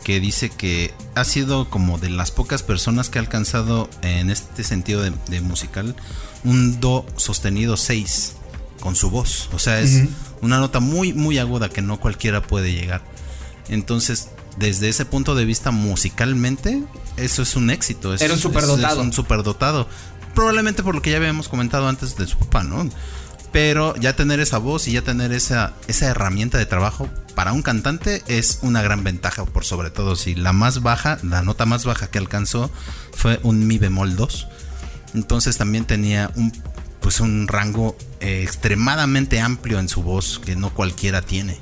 [0.05, 4.65] que dice que ha sido como de las pocas personas que ha alcanzado en este
[4.65, 5.95] sentido de, de musical
[6.43, 8.35] un do sostenido 6
[8.81, 9.49] con su voz.
[9.53, 10.05] O sea, es
[10.43, 13.03] una nota muy, muy aguda que no cualquiera puede llegar.
[13.69, 14.29] Entonces,
[14.59, 16.83] desde ese punto de vista musicalmente,
[17.17, 18.15] eso es un éxito.
[18.15, 19.01] es- Era un es- superdotado.
[19.01, 19.89] Es, un superdotado.
[20.35, 22.89] Probablemente por lo que ya habíamos comentado antes de su papá, ¿no?
[23.53, 27.63] Pero ya tener esa voz y ya tener esa, esa herramienta de trabajo para un
[27.63, 31.85] cantante es una gran ventaja, por sobre todo si la más baja, la nota más
[31.85, 32.71] baja que alcanzó
[33.13, 34.47] fue un mi bemol 2.
[35.15, 36.53] Entonces también tenía un
[37.01, 41.59] pues un rango eh, extremadamente amplio en su voz que no cualquiera tiene.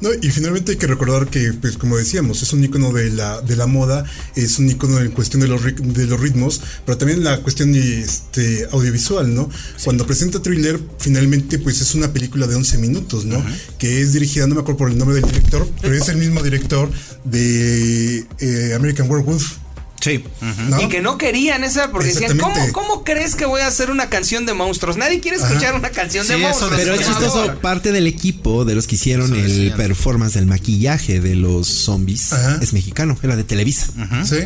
[0.00, 3.40] No, y finalmente hay que recordar que, pues como decíamos, es un icono de la,
[3.40, 4.04] de la moda,
[4.36, 8.68] es un icono en cuestión de los, de los ritmos, pero también la cuestión este,
[8.70, 9.50] audiovisual, ¿no?
[9.82, 13.44] Cuando presenta Thriller, finalmente, pues es una película de 11 minutos, ¿no?
[13.78, 16.42] Que es dirigida, no me acuerdo por el nombre del director, pero es el mismo
[16.42, 16.88] director
[17.24, 19.56] de eh, American Werewolf.
[20.00, 20.22] Sí.
[20.68, 20.80] ¿no?
[20.80, 22.72] Y que no querían esa porque decían, ¿cómo, Exactamente.
[22.72, 24.96] ¿cómo crees que voy a hacer una canción de monstruos?
[24.96, 26.72] Nadie quiere escuchar una canción de Sí, monstruos.
[26.76, 29.76] Pero es Eso chistoso, parte del equipo de los que hicieron Eso el decían.
[29.76, 32.58] performance del maquillaje de los zombies Ajá.
[32.62, 33.86] es mexicano, era de Televisa.
[34.24, 34.36] Sí.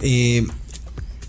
[0.00, 0.46] Eh,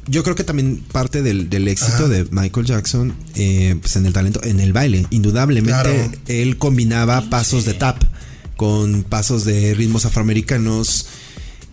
[0.08, 2.08] yo creo que también parte del, del éxito Ajá.
[2.08, 6.12] de Michael Jackson, eh, pues en el talento, en el baile, indudablemente Claro.
[6.28, 8.02] él combinaba pasos de tap
[8.58, 11.08] con pasos de ritmos afroamericanos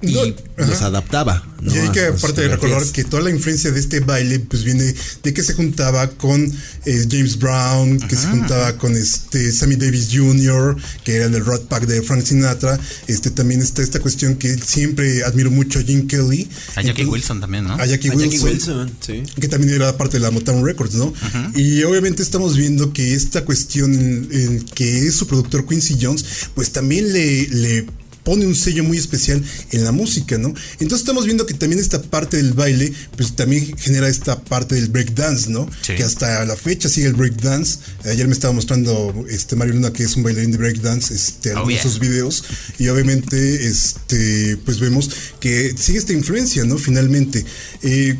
[0.03, 0.23] y No,
[0.67, 1.47] los adaptaba.
[1.61, 1.75] ¿no?
[1.75, 4.95] Y hay que aparte de recordar que toda la influencia de este baile pues viene
[5.23, 6.43] de que se juntaba con
[6.87, 11.63] eh, James Brown, que se juntaba con este Sammy Davis Jr., que era del Rat
[11.65, 12.81] Pack de Frank Sinatra.
[13.09, 16.49] Este también está esta cuestión que siempre admiro mucho a Jim Kelly.
[16.77, 17.75] A Jackie Entonces- Wilson también, ¿no?
[17.75, 18.49] A Jackie A Jackie Wilson.
[18.49, 19.23] Wilson, sí.
[19.39, 21.13] Que también era parte de la Motown Records, ¿no?
[21.55, 26.25] Y obviamente estamos viendo que esta cuestión en, en que es su productor Quincy Jones,
[26.55, 27.87] pues también le, le
[28.25, 29.43] pone un sello muy especial
[29.73, 30.49] en la música, ¿no?
[30.75, 34.89] Entonces estamos viendo que también esta parte del baile, pues también genera esta parte del
[34.89, 35.69] breakdance, ¿no?
[35.83, 35.95] Sí.
[35.95, 37.79] Que hasta la fecha sigue el breakdance.
[38.05, 41.75] Ayer me estaba mostrando este Mario Luna, que es un bailarín de breakdance, este, algunos
[41.75, 41.83] yeah.
[41.83, 42.45] de sus videos.
[42.79, 45.11] Y obviamente, este, pues vemos
[45.41, 46.79] que sigue esta influencia, ¿no?
[46.79, 47.45] Finalmente.
[47.83, 48.19] Eh,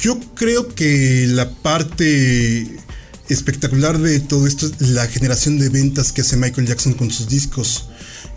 [0.00, 2.66] yo creo que la parte
[3.28, 7.28] espectacular de todo esto es la generación de ventas que hace Michael Jackson con sus
[7.28, 7.88] discos.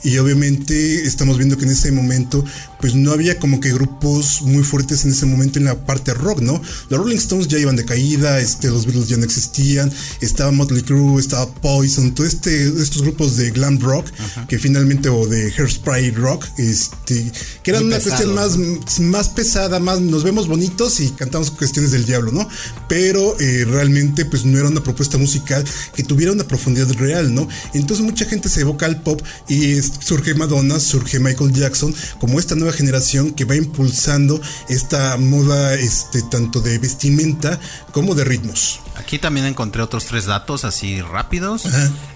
[0.04, 2.44] Y obviamente estamos viendo que en ese momento,
[2.80, 6.42] pues no había como que grupos muy fuertes en ese momento en la parte rock,
[6.42, 6.62] ¿no?
[6.90, 10.84] Los Rolling Stones ya iban de caída, este, los Beatles ya no existían, estaba Motley
[10.84, 14.08] Crue, estaba Poison, todo este, estos grupos de glam rock,
[14.48, 17.32] que finalmente, o de hairspray rock, este,
[17.64, 18.58] que eran Muy una cuestión más,
[19.00, 22.48] más pesada, más nos vemos bonitos y cantamos cuestiones del diablo, ¿no?
[22.88, 25.64] Pero eh, realmente pues no era una propuesta musical
[25.96, 27.48] que tuviera una profundidad real, ¿no?
[27.74, 32.56] Entonces mucha gente se evoca al pop y surge Madonna, surge Michael Jackson como esta
[32.56, 37.60] nueva generación que va impulsando esta moda este tanto de vestimenta
[37.92, 38.80] como de ritmos.
[38.96, 41.64] Aquí también encontré otros tres datos así rápidos.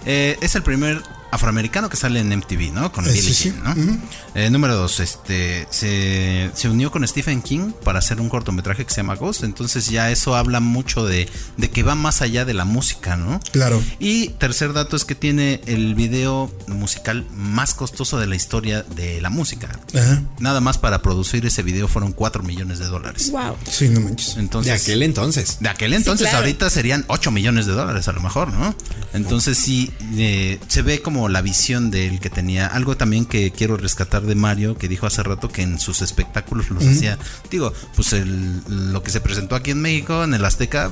[0.04, 2.92] Eh, es el primer afroamericano que sale en MTV, ¿no?
[2.92, 3.54] Con Eh, Billie sí, sí.
[3.64, 3.98] Jean, ¿no?
[4.34, 8.90] Eh, número dos, este, se, se unió con Stephen King para hacer un cortometraje que
[8.90, 9.42] se llama Ghost.
[9.42, 13.40] Entonces ya eso habla mucho de, de que va más allá de la música, ¿no?
[13.50, 13.82] Claro.
[13.98, 19.20] Y tercer dato es que tiene el video musical más costoso de la historia de
[19.20, 19.80] la música.
[19.94, 20.22] Ajá.
[20.38, 23.30] Nada más para producir ese video fueron 4 millones de dólares.
[23.30, 23.56] Wow.
[23.70, 24.36] Sí, no manches.
[24.36, 25.56] Entonces, de aquel entonces.
[25.60, 26.44] de aquel entonces, claro.
[26.44, 28.74] ahorita serían 8 millones de dólares a lo mejor, ¿no?
[29.14, 32.66] Entonces sí, eh, se ve como la visión de él que tenía.
[32.66, 36.70] Algo también que quiero rescatar de Mario, que dijo hace rato que en sus espectáculos
[36.70, 37.18] los hacía.
[37.50, 38.62] Digo, pues el-
[38.92, 40.90] lo que se presentó aquí en México, en el Azteca,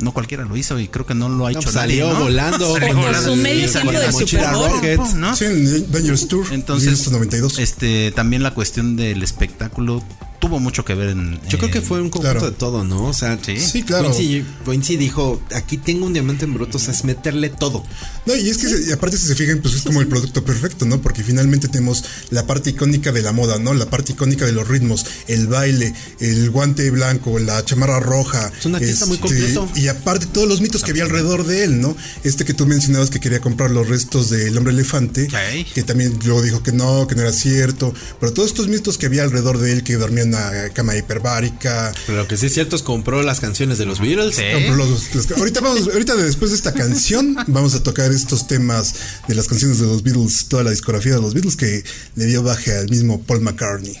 [0.00, 2.14] no cualquiera lo hizo y creo que no lo ha No, hecho pues, nadie, ¿no?
[2.20, 2.72] volando.
[2.78, 3.30] Salió volando.
[3.30, 4.70] su medio tiempo salió de con Super Bowl.
[4.72, 5.36] Rocket, ¿no?
[5.36, 5.44] Sí,
[5.90, 7.58] Dangerous Tour Entonces, 1992.
[7.58, 10.02] este, también la cuestión del espectáculo
[10.40, 11.38] tuvo mucho que ver en.
[11.48, 12.50] Yo creo que fue un conjunto claro.
[12.50, 13.04] de todo, ¿no?
[13.04, 13.58] O sea, Sí.
[13.60, 14.10] Sí, claro.
[14.10, 17.84] Quincy, Quincy dijo, aquí tengo un diamante en bruto, o sea, es meterle todo.
[18.26, 20.84] No, y es que se- aparte si se fijan, pues es como el producto perfecto,
[20.86, 21.00] ¿no?
[21.00, 23.74] Porque finalmente tenemos la parte icónica de la moda, ¿no?
[23.74, 28.50] La parte icónica de los ritmos, el baile, el guante blanco, la chamarra roja.
[28.58, 29.68] Es un artista muy completo.
[29.76, 31.96] Y aparte todos los mitos que había alrededor de él, ¿no?
[32.24, 35.28] Este que tú mencionabas que quería comprar los restos del hombre elefante,
[35.74, 37.92] que también luego dijo que no, que no era cierto.
[38.20, 41.92] Pero todos estos mitos que había alrededor de él, que dormía en una cama hiperbárica,
[42.06, 44.36] Pero lo que sí es cierto es compró las canciones de los Beatles.
[44.36, 44.42] Sí.
[44.76, 48.94] los- los- ahorita vamos, ahorita después de esta canción vamos a tocar estos temas
[49.28, 51.84] de las canciones de los Beatles, toda la discografía de los Beatles que
[52.16, 53.96] le dio baje al mismo Paul McCartney.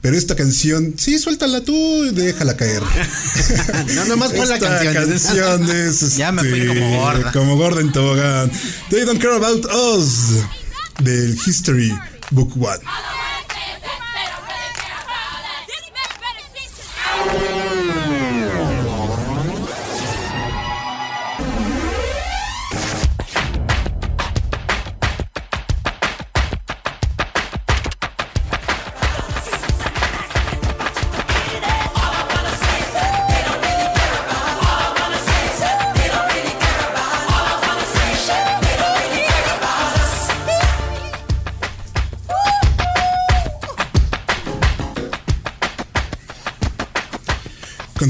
[0.00, 1.74] Pero esta canción, sí, suéltala tú
[2.04, 2.82] y déjala caer.
[3.96, 5.68] No, nomás pon la Esta canción.
[5.70, 7.32] es Ya me fui este, como gorda.
[7.32, 8.50] Como gorda en tobogán.
[8.90, 10.36] They don't care about us.
[11.02, 11.92] Del History
[12.30, 12.78] Book One.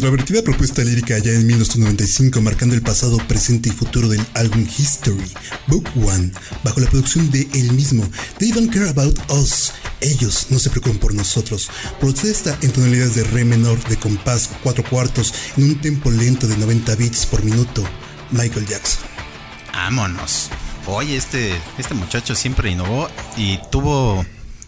[0.08, 5.30] Controvertida propuesta lírica ya en 1995 marcando el pasado, presente y futuro del álbum History,
[5.66, 6.32] Book One,
[6.64, 10.96] bajo la producción de él mismo, They Don't Care About Us, ellos no se preocupan
[10.96, 11.68] por nosotros,
[12.00, 16.56] protesta en tonalidades de re menor de compás cuatro cuartos en un tempo lento de
[16.56, 17.84] 90 beats por minuto,
[18.30, 19.02] Michael Jackson.
[19.74, 20.48] Vámonos.
[20.86, 24.24] Oye, este, este muchacho siempre innovó y tuvo.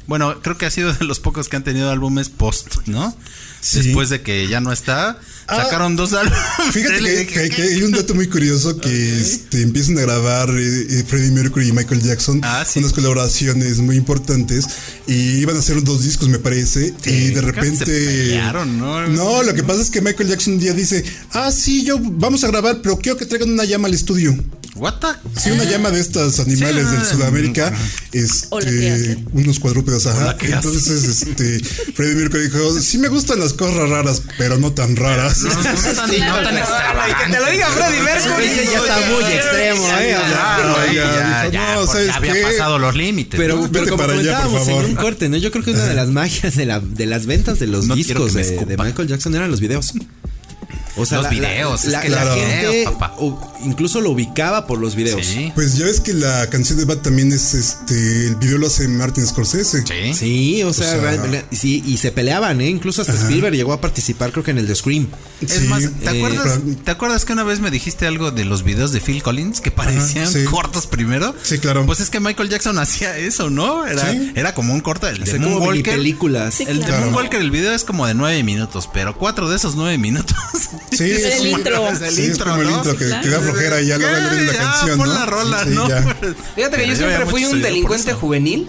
[0.07, 3.17] Bueno, creo que ha sido de los pocos que han tenido álbumes post, ¿no?
[3.63, 3.83] Sí.
[3.83, 5.19] Después de que ya no está,
[5.51, 5.65] Ah.
[5.65, 6.39] sacaron dos álbumes.
[6.73, 10.87] Fíjate que, que- que hay un dato muy curioso que este, empiezan a grabar eh,
[10.91, 12.79] eh, Freddie Mercury y Michael Jackson Ah, sí.
[12.79, 14.67] unas colaboraciones muy importantes
[15.07, 19.07] y iban a hacer dos discos me parece Sí, y de repente se pelearon, ¿no?
[19.09, 22.45] no lo que pasa es que Michael Jackson un día dice ah sí yo vamos
[22.45, 24.37] a grabar pero quiero que traigan una llama al estudio
[24.81, 25.09] What the?
[25.39, 27.73] Sí, una llama de estos animales Sí, de ah, Sudamérica,
[28.13, 30.37] este, unos cuadrúpedos, ajá.
[30.41, 31.61] Entonces, este,
[31.93, 35.43] Freddie Mercury dijo, sí me gustan las cosas raras, pero no tan raras.
[35.43, 38.45] No, no tan, no tan que te lo diga Freddie Mercury.
[38.47, 40.17] Ese ya está muy extremo, ¿eh?
[40.31, 42.43] Claro, ya, ya, dijo, ya, no, porque ¿sabes había qué?
[42.43, 43.39] pasado los límites.
[43.39, 43.71] Pero, ¿no?
[43.71, 44.85] pero como para allá, por comentábamos en favor.
[44.87, 45.37] un corte, ¿no?
[45.37, 48.33] Yo creo que una de las magias de, la, de las ventas de los discos
[48.33, 48.77] de.
[48.79, 49.93] Michael Jackson eran los videos.
[50.97, 53.15] O sea, Los la- la- videos, es la, que la los gente videos, papá.
[53.65, 55.25] incluso lo ubicaba por los videos.
[55.25, 55.53] Sí.
[55.55, 58.27] Pues ya ves que la canción de Bad también es este.
[58.27, 59.85] El video lo hace Martin Scorsese.
[59.87, 60.15] Sí.
[60.15, 62.69] Sí, o sea, O sea- realmente- sí, y se peleaban, ¿eh?
[62.69, 65.09] Incluso hasta Spielberg llegó a participar, creo que en el de Scream.
[65.41, 68.45] Es Sí, más, ¿te, eh, acuerdas, ¿te acuerdas que una vez me dijiste algo de
[68.45, 70.45] los videos de Phil Collins que parecían sí.
[70.45, 71.35] cortos primero?
[71.43, 71.87] Sí, claro.
[71.87, 73.87] Pues es que Michael Jackson hacía eso, ¿no?
[73.87, 74.33] Era, Sí.
[74.35, 75.09] era como un corto.
[75.09, 75.95] El de Moonwalker.
[75.95, 76.55] películas.
[76.55, 77.07] Sí, El de claro.
[77.07, 80.37] Moonwalker, el video es como de nueve minutos, pero cuatro de esos nueve minutos.
[80.91, 81.89] Sí, Es el como- intro.
[81.89, 82.77] Es el sí, es intro, como el ¿no?
[82.77, 83.23] intro que Claro.
[83.23, 85.15] te da flojera y ya luego viene la ya, canción, pon ¿no?
[85.15, 85.89] la rola, Sí, ¿no?
[85.89, 86.03] ya.
[86.57, 88.69] Fíjate que yo ya siempre fui un por delincuente juvenil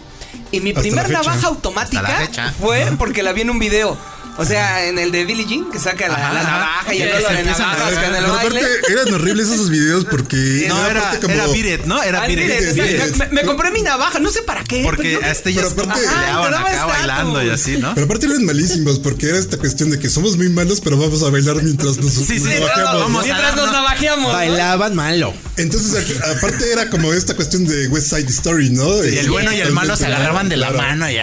[0.51, 3.97] y mi Hasta primer navaja automática fue porque la vi en un video.
[4.37, 7.43] O sea, en el de Billie Jean, que saca la, navaja y el de a
[7.43, 8.59] navajas con el Pero baile.
[8.59, 12.01] aparte eran horribles esos videos porque No, era, como- era It, ¿no?
[12.01, 13.17] Era exacto.
[13.17, 14.81] me, me compré mi navaja, no sé para qué.
[14.83, 16.93] Porque pues, no- hasta ellas pero como aparte- peleaban acá estatus.
[16.97, 17.93] bailando y así, ¿no?
[17.93, 21.21] Pero aparte eran malísimos porque era esta cuestión de que somos muy malos, pero vamos
[21.23, 22.99] a bailar mientras nos, Sí, sí, nos claro, bajamos, ¿no?
[23.01, 24.27] vamos a Mientras nos navajeamos.
[24.31, 24.33] ¿no?
[24.33, 25.33] Bailaban malo.
[25.57, 29.03] Entonces, aquí- aparte era como esta cuestión de West Side Story, ¿no?
[29.05, 31.17] Y el bueno y el malo se agarraban de la mano y.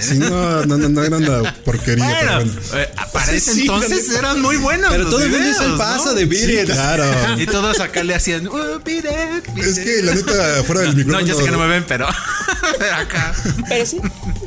[0.00, 1.18] Sí, no, no, no, no era
[1.76, 2.16] porquería.
[2.20, 2.82] pero Bueno, bueno.
[2.82, 4.90] eh, para ese Sí, entonces la eran muy buenos.
[4.90, 6.14] Pero los todo el mundo hizo el paso ¿no?
[6.14, 7.04] de Beat Sí, claro.
[7.38, 8.46] Y todos acá le hacían.
[8.48, 9.84] "Uh, beat it, beat Es it".
[9.84, 11.26] que la neta, fuera del No, micrófono.
[11.26, 12.06] yo sé que no me ven, pero.
[12.78, 13.34] pero acá.
[13.68, 13.98] Pero sí.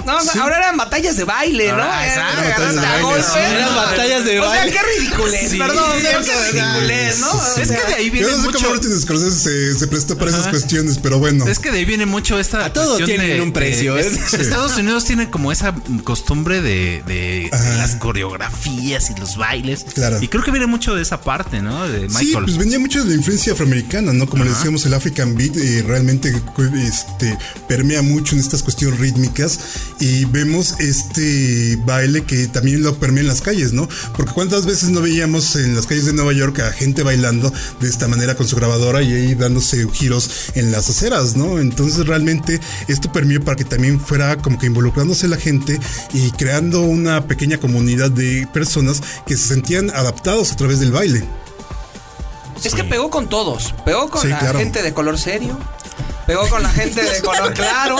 [0.05, 1.73] No, sea, ahora eran batallas de baile, ¿no?
[1.73, 3.25] Ahora, exacto, Eran batallas de a baile, golpes.
[3.25, 3.39] sí.
[3.39, 4.71] Eran batallas de O sea, baile.
[4.71, 5.49] qué ridiculez.
[5.51, 7.31] Sí, Perdón, pero sí, qué sí, ridiculez, ¿no?
[7.61, 8.69] Es que de ahí Yo viene no sé cómo mucho.
[8.71, 11.47] Martin Scorsese se, se prestó para esas cuestiones, pero bueno.
[11.47, 12.65] Es que de ahí viene mucho esta.
[12.65, 14.07] A todo tienen de- un precio, de- ¿eh?
[14.07, 19.85] es- Estados Unidos tiene como esa costumbre de, de- las coreografías y los bailes.
[19.93, 20.21] Claro.
[20.21, 21.87] Y creo que viene mucho de esa parte, ¿no?
[21.87, 22.45] De Sí, Michael.
[22.45, 24.27] pues venía mucho de la influencia afroamericana, ¿no?
[24.27, 26.33] Como le decíamos, el African Beat eh, realmente
[26.87, 27.37] este,
[27.67, 29.59] permea mucho en estas cuestiones rítmicas
[29.99, 33.87] y vemos este baile que también lo permea en las calles, ¿no?
[34.15, 37.89] Porque cuántas veces no veíamos en las calles de Nueva York a gente bailando de
[37.89, 41.59] esta manera con su grabadora y ahí dándose giros en las aceras, ¿no?
[41.59, 45.79] Entonces realmente esto permitió para que también fuera como que involucrándose la gente
[46.13, 51.23] y creando una pequeña comunidad de personas que se sentían adaptados a través del baile.
[52.63, 53.73] Es que pegó con todos.
[53.85, 54.59] Pegó con Sí, la claro.
[54.59, 55.57] gente de color serio.
[56.29, 57.95] Pegó con la gente de color claro.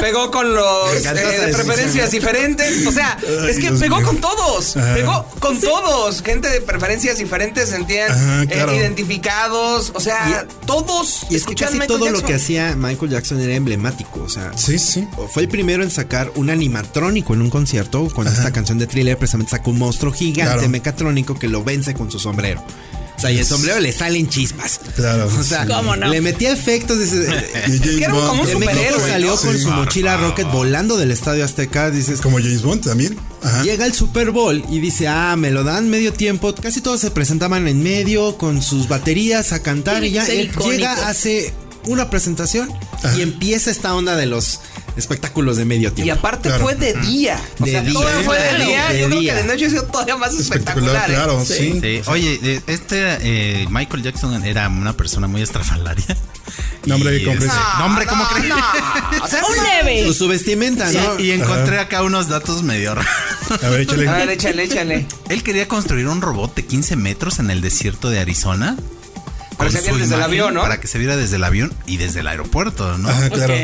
[0.00, 1.12] Pegó con los eh,
[1.46, 2.86] de preferencias diferentes.
[2.86, 3.18] O sea,
[3.50, 4.06] es que Dios pegó mío.
[4.06, 4.78] con todos.
[4.78, 4.94] Ajá.
[4.94, 6.22] Pegó con todos.
[6.22, 8.74] Gente de preferencias diferentes sentían Ajá, eh, claro.
[8.74, 9.92] identificados.
[9.94, 13.54] O sea, todos Y es que casi Michael todo lo que hacía Michael Jackson era
[13.54, 14.22] emblemático.
[14.22, 15.06] O sea, Sí, sí.
[15.30, 18.08] fue el primero en sacar un animatrónico en un concierto.
[18.08, 20.68] Con esta canción de thriller, precisamente sacó un monstruo gigante Claro.
[20.70, 22.64] mecatrónico que lo vence con su sombrero.
[23.16, 24.78] O sea, y el sombrero le salen chispas.
[24.94, 25.26] Claro.
[25.26, 26.08] O sea, ¿Cómo no?
[26.08, 26.98] le metía efectos.
[26.98, 27.26] Dice,
[27.66, 31.44] Y James que era como un superhéroe, salió con su mochila Rocket volando del estadio
[31.44, 31.90] Azteca.
[31.90, 33.16] Dices, Como James Bond también.
[33.42, 33.62] Ajá.
[33.62, 36.54] Llega el Super Bowl y dice, ah, me lo dan medio tiempo.
[36.54, 40.70] Casi todos se presentaban en medio con sus baterías a cantar y ya él icónico.
[40.72, 41.54] llega, hace
[41.86, 42.70] una presentación
[43.16, 44.60] y empieza esta onda de los
[44.96, 46.14] espectáculos de medio Y tiempo.
[46.14, 46.64] aparte Claro.
[46.64, 47.40] fue de día.
[47.60, 47.92] O De sea, día.
[47.92, 48.88] todo fue de día.
[48.88, 50.96] de Yo creo que de noche ha sido todavía más espectacular.
[50.96, 51.14] Espectacular, ¿eh?
[51.14, 51.78] claro, sí.
[51.80, 52.02] Sí.
[52.10, 56.04] Oye, eh, este eh, Michael Jackson era una persona muy estrafalaria.
[56.86, 57.50] No, hombre, Y, ¿cómo crees?
[57.52, 58.48] este, no, hombre, ¿cómo no, crees?
[59.18, 59.24] no.
[59.24, 59.62] O sea, Un no.
[59.64, 60.12] leve.
[60.14, 61.18] Su vestimenta, Sí, ¿no?
[61.18, 63.10] y encontré acá unos datos medio raros.
[63.62, 64.08] A ver, échale.
[64.08, 65.06] A ver, échale, échale.
[65.28, 68.76] Él quería construir un robot de 15 metros en el desierto de Arizona.
[69.56, 70.60] Para que se viera desde el avión, ¿no?
[70.62, 73.08] Para que se viera desde el avión y desde el aeropuerto, ¿no?
[73.08, 73.54] Ajá, claro.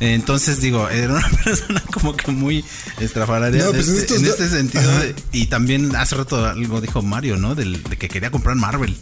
[0.00, 2.64] Entonces digo, era una persona como que muy
[3.00, 4.90] estrafalaria No, pues en este- en da- este sentido.
[4.90, 5.04] Ajá.
[5.32, 7.54] y también hace rato algo dijo Mario, ¿no?
[7.54, 8.96] Del, de que quería comprar Marvel.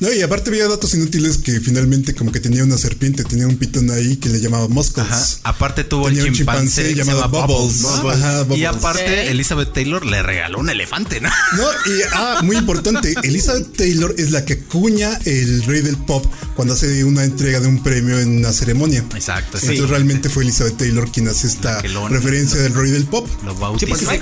[0.00, 3.56] No, y aparte había datos inútiles que finalmente como que tenía una serpiente, tenía un
[3.56, 5.06] pitón ahí que le llamaba Muscles.
[5.06, 5.26] Ajá.
[5.44, 7.80] Aparte tuvo Tenía el un chimpancé, chimpancé llamado llama Bubbles.
[7.82, 8.10] ¿no?
[8.10, 8.66] Ajá, Y Bubbles.
[8.66, 9.30] aparte Ok.
[9.30, 11.28] Elizabeth Taylor le regaló un elefante, ¿no?
[11.56, 16.24] No, y ah, muy importante, Elizabeth Taylor es la que acuña el rey del pop
[16.54, 19.04] cuando hace una entrega de un premio en una ceremonia.
[19.14, 19.66] Exacto, sí.
[19.68, 23.28] Entonces realmente fue Elizabeth Taylor quien hace esta lo- referencia del rey del pop.
[23.44, 24.18] Lo Sí, porque se,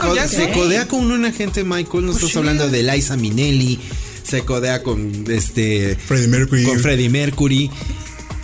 [0.53, 2.07] codea con una gente, Michael.
[2.07, 3.79] No estamos hablando de Liza Minnelli.
[4.27, 5.97] Se codea con este.
[5.97, 6.65] Freddie Mercury.
[6.65, 7.71] Con Freddie Mercury.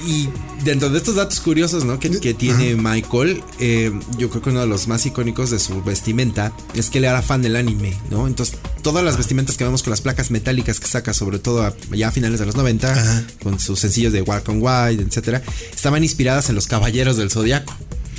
[0.04, 0.28] Y
[0.64, 2.00] dentro de estos datos curiosos, ¿no?
[2.00, 5.80] Que, que tiene Michael, eh, yo creo que uno de los más icónicos de su
[5.84, 8.26] vestimenta es que él era fan del anime, ¿no?
[8.26, 11.74] Entonces, todas las vestimentas que vemos con las placas metálicas que saca, sobre todo a-
[11.92, 13.24] ya a finales de los 90, Ajá.
[13.44, 15.40] con sus sencillos de Walk on White, etcétera,
[15.72, 17.72] estaban inspiradas en los caballeros del zodiaco.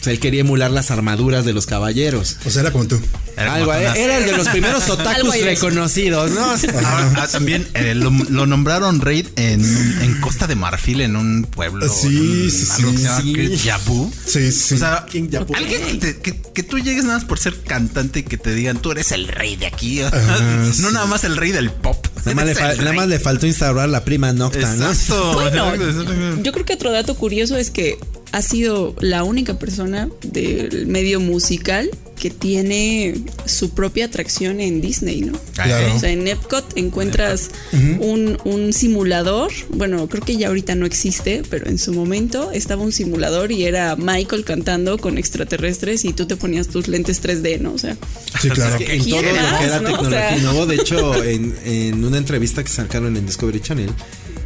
[0.04, 2.36] O sea, él quería emular las armaduras de los caballeros.
[2.46, 3.00] O sea, era como tú.
[3.38, 6.42] Era Algo, como era, el de los primeros otakus reconocidos, ¿no?
[6.84, 9.64] Ah, ah, también eh, lo, lo nombraron rey en,
[10.02, 11.88] en Costa de Marfil, en un pueblo.
[11.88, 13.58] Sí, sí, algo que sí, se llama sí.
[13.64, 14.12] Yabu.
[14.28, 14.74] Sí, sí.
[14.76, 15.56] O sea, King Yabu.
[15.56, 18.54] alguien que, te- que- que tú llegues nada más por ser cantante y que te
[18.54, 20.02] digan tú eres el rey de aquí.
[20.12, 20.82] No sí.
[20.92, 22.06] nada más el rey del pop.
[22.26, 24.90] Nada más, le, fa- nada más le faltó instaurar la prima nocta, ¿no?
[24.90, 25.34] Exacto.
[25.34, 27.98] Bueno, yo creo que otro dato curioso es que
[28.34, 33.14] ha sido la única persona del medio musical que tiene
[33.46, 35.34] su propia atracción en Disney, ¿no?
[35.54, 35.96] Claro.
[35.96, 37.52] O sea, en Epcot encuentras
[38.00, 39.52] un, un simulador.
[39.70, 43.66] Bueno, creo que ya ahorita no existe, pero en su momento estaba un simulador y
[43.66, 47.74] era Michael cantando con extraterrestres y tú te ponías tus lentes 3D, ¿no?
[47.74, 47.96] O sea,
[48.42, 48.80] Sí, claro.
[48.80, 49.90] Que en todo lo que era ¿no?
[49.90, 50.38] tecnología O sea.
[50.40, 50.66] innovó.
[50.66, 53.92] De hecho, en, en una entrevista que sacaron en Discovery Channel,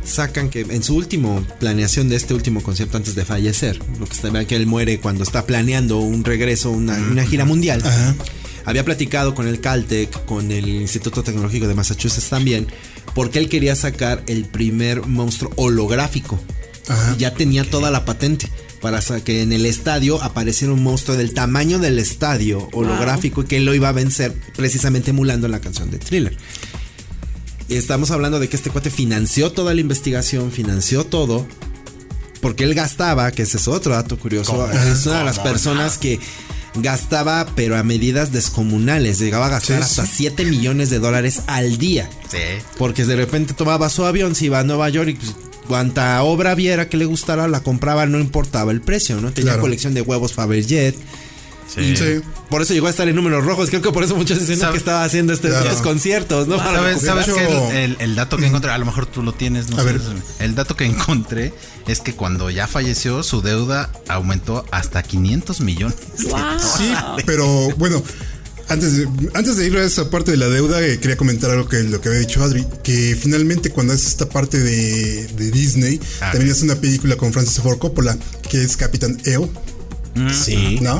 [0.07, 4.13] sacan que en su último planeación de este último concierto antes de fallecer, lo que
[4.13, 7.83] está que él muere cuando está planeando un regreso, una, una gira mundial.
[8.65, 12.67] Había platicado con el Caltech, con el Instituto Tecnológico de Massachusetts también,
[13.15, 16.39] porque él quería sacar el primer monstruo holográfico.
[17.15, 18.49] Y ya tenía toda la patente
[18.81, 23.57] para que en el estadio apareciera un monstruo del tamaño del estadio holográfico y que
[23.57, 26.37] él lo iba a vencer precisamente emulando la canción de Thriller.
[27.69, 31.45] Estamos hablando de que este cuate financió toda la investigación, financió todo,
[32.41, 36.19] porque él gastaba, que ese es otro dato curioso, es una de las personas que
[36.75, 41.77] gastaba, pero a medidas descomunales, llegaba a gastar Sí, hasta 7 millones de dólares al
[41.77, 42.09] día.
[42.31, 42.37] Sí.
[42.77, 45.35] Porque de repente tomaba su avión, se iba a Nueva York y pues,
[45.67, 49.31] cuanta obra viera que le gustara, la compraba, no importaba el precio, ¿no?
[49.31, 49.61] Tenía Claro.
[49.63, 50.95] colección de huevos Faberjet.
[51.73, 51.95] Sí.
[51.97, 52.21] Sí.
[52.49, 53.69] Por eso llegó a estar en números rojos.
[53.69, 54.71] Creo que por eso muchos dicen ¿Sabe?
[54.73, 55.65] que estaba haciendo este- Claro.
[55.65, 56.57] estos conciertos, ¿no?
[56.57, 59.69] ¿Sabes, sabes que el, el- el dato que encontré, a lo mejor tú lo tienes,
[59.69, 60.01] no A sé, ver.
[60.39, 61.53] El dato que encontré
[61.87, 65.97] es que cuando ya falleció, su deuda aumentó hasta 500 millones.
[66.29, 66.39] ¡Wow!
[66.77, 66.93] Sí,
[67.25, 67.45] pero
[67.77, 68.01] bueno,
[68.69, 71.67] antes de, antes de ir a esa parte de la deuda, eh, quería comentar algo
[71.67, 75.99] que lo que había dicho Adri, que finalmente cuando hace esta parte de, de Disney,
[76.21, 78.17] Ah, también hace una película con Francis Ford Coppola,
[78.49, 79.49] que es Capitán EO,
[80.33, 80.79] Sí.
[80.81, 80.99] ¿no?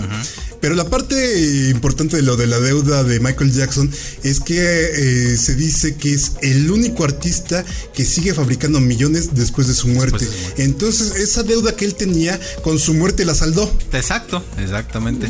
[0.59, 3.91] Pero la parte importante de lo de la deuda de Michael Jackson
[4.23, 9.67] es que eh, se dice que es el único artista que sigue fabricando millones después
[9.67, 10.25] de su muerte.
[10.25, 10.63] de su muerte.
[10.63, 13.71] Entonces, esa deuda que él tenía con su muerte la saldó.
[13.93, 15.29] Exacto, exactamente.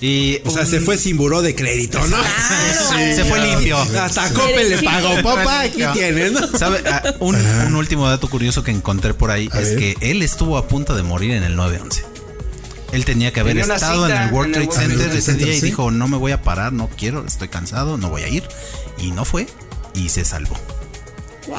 [0.00, 2.16] Y O sea, se fue sin buró de crédito, ¿no?
[3.16, 3.78] se fue limpio.
[3.78, 6.56] Hasta Coppel le pagó, papá, aquí tienes, ¿no?
[6.58, 6.82] ¿Sabe?
[6.86, 9.78] Ah, un, un último dato curioso que encontré por ahí A es ver.
[9.78, 12.02] que él estuvo a punto de morir en el 9-11.
[12.92, 15.34] Él tenía que haber Tenía estado en el World en el Trade World Center ese
[15.34, 18.28] día y dijo, no me voy a parar, no quiero, estoy cansado, no voy a
[18.28, 18.44] ir.
[18.98, 19.46] Y no fue
[19.94, 20.56] y se salvó.
[21.46, 21.58] ¡Wow!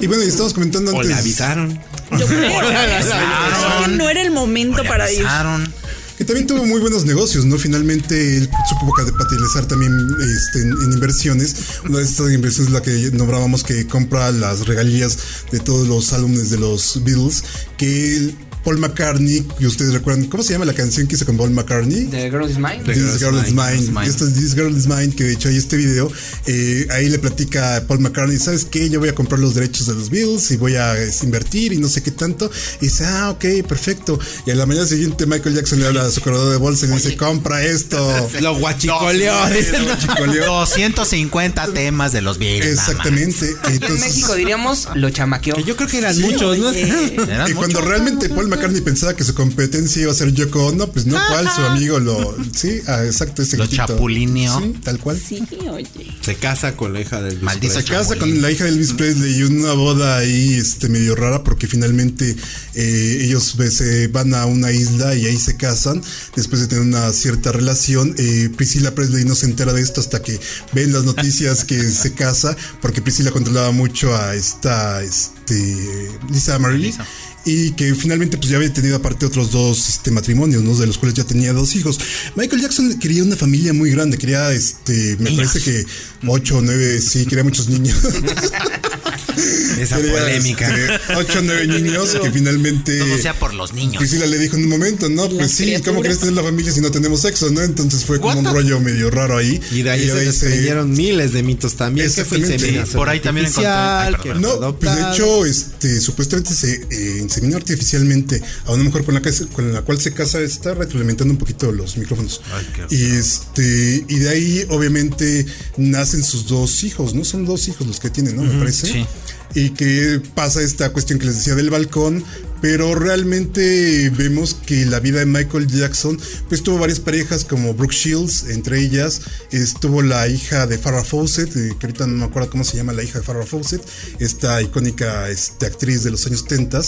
[0.00, 1.08] Y bueno, y estamos comentando O antes.
[1.08, 1.80] le avisaron.
[2.18, 3.90] Yo creo avisaron.
[3.90, 5.18] que no era el momento O para ir.
[5.20, 5.72] avisaron.
[6.18, 7.56] Que también tuvo muy buenos negocios, ¿no?
[7.58, 11.56] Finalmente él supo capitalizar también este, en, en inversiones.
[11.84, 15.18] Una de estas inversiones es la que nombrábamos que compra las regalías
[15.50, 17.42] de todos los álbumes de los Beatles.
[17.76, 21.36] Que él- Paul McCartney, que ustedes recuerdan, ¿cómo se llama la canción que hizo con
[21.36, 22.06] Paul McCartney?
[22.06, 22.82] The Girl is Mine.
[22.84, 23.90] This Girl is Mine.
[23.92, 24.06] Mine.
[24.06, 26.10] Esto es This Girl is Mine, que de hecho hay este video.
[26.46, 28.88] eh, ahí le platica a Paul McCartney, ¿sabes qué?
[28.88, 31.88] Yo voy a comprar los derechos de los Beatles y voy a invertir y no
[31.88, 32.50] sé qué tanto.
[32.80, 34.18] Y dice, ah, ok, perfecto.
[34.46, 36.90] Y a la mañana siguiente Michael Jackson le habla a su corredor de bolsa y
[36.90, 37.98] le dice, compra esto.
[38.40, 39.48] Lo guachicoleó.
[39.50, 39.98] dice, Lo ¿no?
[39.98, 40.46] chicoleó.
[40.46, 42.72] 250 temas de los Beatles.
[42.72, 43.46] Exactamente.
[43.64, 45.54] En Entonces, México diríamos lo chamaqueó.
[45.56, 46.70] Que yo creo que eran muchos, ¿no?
[46.72, 47.84] Eran y cuando muchos.
[47.88, 51.48] realmente Paul McCartney pensaba que su competencia iba a ser Yoko Ono, pues no, cual
[51.54, 52.36] su amigo lo.
[52.54, 53.86] Sí, ah, exacto, ese Lo gritito.
[53.86, 54.60] chapulineó.
[54.60, 55.20] Sí, tal cual.
[55.20, 55.88] Sí, oye.
[56.20, 57.84] Se casa con la hija del Elvis Maldito Presley.
[57.84, 61.42] Se casa con la hija de Elvis Presley y una boda ahí este, medio rara
[61.42, 62.36] porque finalmente
[62.74, 66.02] eh, ellos pues, se van a una isla y ahí se casan
[66.36, 68.14] después de tener una cierta relación.
[68.18, 70.38] Eh, Priscilla Presley no se entera de esto hasta que
[70.72, 76.78] ven las noticias que se casa porque Priscilla controlaba mucho a esta este, Lisa Marie.
[76.78, 77.06] Lisa.
[77.44, 80.76] Y que finalmente pues ya había tenido aparte otros dos este, matrimonios, ¿no?
[80.76, 81.98] De los cuales ya tenía dos hijos.
[82.36, 85.84] Michael Jackson quería una familia muy grande, quería, este, me parece que
[86.26, 87.96] ocho o nueve, sí, quería muchos niños.
[89.78, 90.68] Esa Quería, polémica.
[90.76, 92.98] este, ocho o nueve niños que finalmente...
[92.98, 93.96] Todo sea por los niños.
[93.98, 95.86] Priscila le dijo en un momento, no, pues sí, criaturas.
[95.88, 97.62] ¿cómo quieres tener la familia si no tenemos sexo, no?
[97.62, 99.60] Entonces fue como un rollo medio raro ahí.
[99.70, 102.06] Y de ahí se desprendieron miles de mitos también.
[102.06, 102.54] Que fue Exactamente.
[102.54, 104.42] inseminación Sí, por ahí también encontré- ay, perdón.
[104.42, 109.14] No, fue pues de hecho, este, supuestamente se eh, inseminó artificialmente a una mujer con
[109.14, 112.40] la, que con la cual se casa, está retroalimentando un poquito los micrófonos.
[112.52, 115.46] Ay, qué y este, y de ahí, obviamente,
[115.76, 117.24] nacen sus dos hijos, ¿no?
[117.24, 118.42] Son dos hijos los que tienen, ¿no?
[118.42, 118.86] Me parece.
[118.86, 119.06] sí.
[119.54, 122.24] Y que pasa esta cuestión que les decía del balcón,
[122.62, 127.92] pero realmente vemos que la vida de Michael Jackson, pues tuvo varias parejas como Brooke
[127.94, 132.50] Shields, entre ellas estuvo la hija de Farrah Fawcett, eh, que ahorita no me acuerdo
[132.50, 133.82] cómo se llama la hija de Farrah Fawcett,
[134.20, 136.80] esta icónica este, actriz de los años 70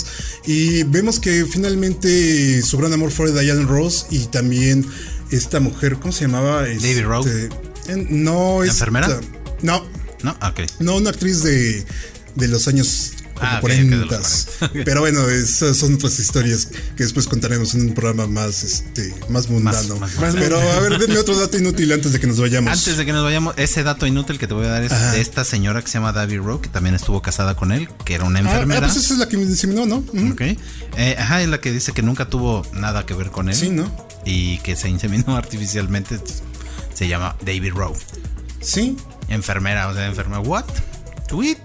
[0.47, 4.87] y vemos que finalmente su gran amor fue Diane Ross y también
[5.33, 6.63] esta mujer, ¿cómo se llamaba?
[6.63, 7.27] David Rowe.
[7.29, 7.49] Este,
[7.93, 9.21] en- no, ¿La esta- enfermera?
[9.63, 9.85] No.
[10.23, 10.31] ¿No?
[10.41, 10.61] Ok.
[10.79, 11.85] No, una actriz de,
[12.35, 14.85] de los años como Ah, ok, ok, de los 40.
[14.85, 16.67] Pero bueno, esas son otras historias
[16.97, 19.97] que después contaremos en un programa más, este, más mundano.
[19.97, 22.73] Más- más Pero a ver, denme otro dato inútil antes de que nos vayamos.
[22.73, 25.13] Antes de que nos vayamos, ese dato inútil que te voy a dar es Ajá.
[25.13, 28.15] de esta señora que se llama David Rowe, que también estuvo casada con él, que
[28.15, 28.87] era una Ah, ah, enfermera.
[28.87, 30.05] pues esa es la que me inseminó, ¿no?
[30.97, 33.57] Eh, ajá, es la que dice que nunca tuvo nada que ver con él.
[33.57, 33.91] Sí, ¿no?
[34.25, 36.21] Y que se inseminó artificialmente.
[36.95, 37.99] Se llama David Rowe.
[38.61, 38.97] Sí.
[39.29, 40.39] Enfermera, o sea, enfermera.
[40.41, 40.67] ¿What?
[41.29, 41.57] ¿Tweet?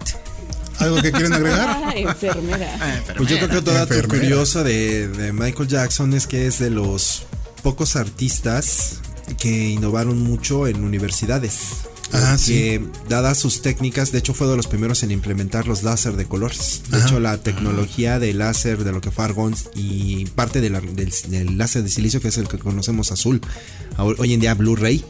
[0.80, 1.70] ¿Algo que quieren agregar?
[1.90, 3.04] Ah, enfermera.
[3.18, 4.20] Pues yo creo que otro dato Enfermera.
[4.22, 7.24] curioso de, de Michael Jackson es que es de los
[7.64, 9.00] pocos artistas
[9.38, 11.60] que innovaron mucho en universidades.
[12.12, 16.16] Ah, que dadas sus técnicas, de hecho fue de los primeros en implementar los láser
[16.16, 16.82] de colores.
[16.90, 17.06] De Ajá.
[17.06, 21.14] hecho, la tecnología de láser de lo que fue Argon y parte de la- del,
[21.28, 23.42] del láser de silicio, que es el que conocemos azul,
[23.98, 25.06] hoy en día Blu-ray,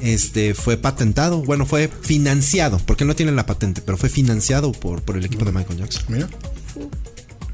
[0.00, 5.02] este fue patentado, bueno, fue financiado, porque no tienen la patente, pero fue financiado por,
[5.02, 6.04] por el equipo de Michael Jackson.
[6.08, 6.28] Mira.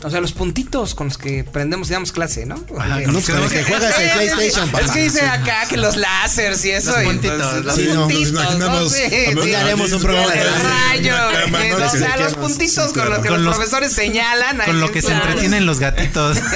[0.01, 2.55] O sea, los puntitos con los que prendemos y damos clase, ¿no?
[2.79, 4.85] Ajá, Oye, con los que- Con el que juegas el PlayStation, papá.
[4.85, 6.93] Es que dice acá que los láseres y eso.
[6.93, 9.55] Los y puntitos, entonces, los Sí, no, nos puntitos, imaginamos- Sí, a- sí.
[9.55, 11.17] haremos un programa de rayo,
[11.51, 14.59] no, O no, sea, los puntitos sí, con los que Con los los- profesores señalan.
[14.65, 16.39] Con lo que se entretienen los gatitos.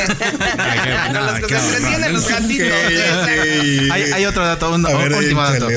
[1.12, 2.68] Con los que se entretienen los gatitos.
[4.14, 5.68] hay, otro dato, un último dato.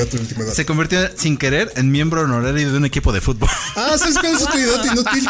[0.54, 3.48] Se convirtió sin querer en miembro honorario de un equipo de fútbol.
[3.74, 5.28] Ah, ¿sabes cuál es otro dato inútil?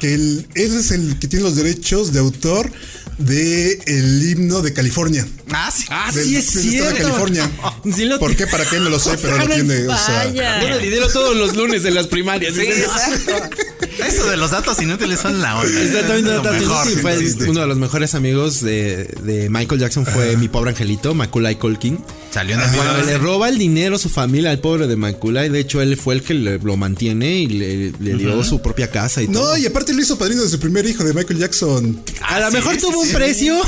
[0.00, 2.70] Que, ese es el que tiene los derechos de autor
[3.18, 5.26] de el himno de California.
[5.50, 5.84] Ah, sí.
[5.88, 6.98] Ah, Del- sí es del de cierto.
[7.02, 7.50] California.
[7.94, 8.46] Sí lo ¿Por qué?
[8.46, 8.78] ¿Para qué?
[8.78, 9.86] No lo sé, pero lo tiene.
[9.88, 10.60] O sea, Vaya.
[10.60, 12.54] Dona dinero todos los lunes en las primarias.
[12.54, 13.32] Sí, exacto.
[13.98, 15.82] Eso de los datos inútiles son la onda.
[15.82, 16.86] Exactamente, Es lo dato mejor.
[16.86, 17.02] inútil.
[17.02, 17.44] Fue existe.
[17.50, 21.98] uno de los mejores amigos de, de Michael Jackson fue mi pobre angelito, Macaulay Culkin.
[22.30, 25.48] Salió en el Cuando le roba el dinero a su familia al pobre de Macaulay,
[25.48, 28.90] de hecho él fue el que le- lo mantiene y le, le dio su propia
[28.90, 29.50] casa y todo.
[29.52, 32.02] no, y aparte lo hizo padrino de su primer hijo de Michael Jackson.
[32.22, 33.56] a lo mejor tuvo un precio.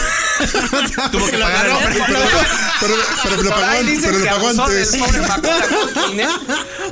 [1.11, 1.66] Tuvo que pagar
[2.07, 2.20] Pero,
[2.81, 3.66] pero, pero me lo pagó,
[4.03, 4.93] pero lo pagó antes.
[4.95, 6.26] ¿eh?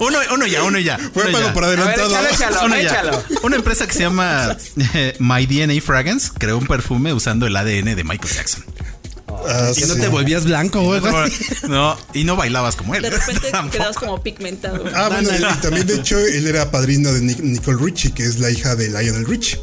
[0.00, 0.98] Uno, uno ya, uno ya.
[0.98, 1.52] Fue uno pago ya.
[1.54, 2.10] por A ver, adelantado.
[2.26, 2.82] échalo, échalo, Uno ya.
[2.82, 3.24] échalo.
[3.42, 4.56] Una empresa que se llama
[4.94, 8.64] eh, My DNA Fragrance creó un perfume usando el ADN de Michael Jackson.
[9.48, 10.00] Ah, y no sí.
[10.00, 11.00] te volvías blanco, güey.
[11.68, 13.02] No, y no bailabas como él.
[13.02, 13.78] De repente te Tampoco.
[13.78, 14.84] quedas como pigmentado.
[14.94, 18.38] Ah, bueno, y también de hecho él era padrino de Nic- Nicole Richie, que es
[18.38, 19.58] la hija de Lionel Richie.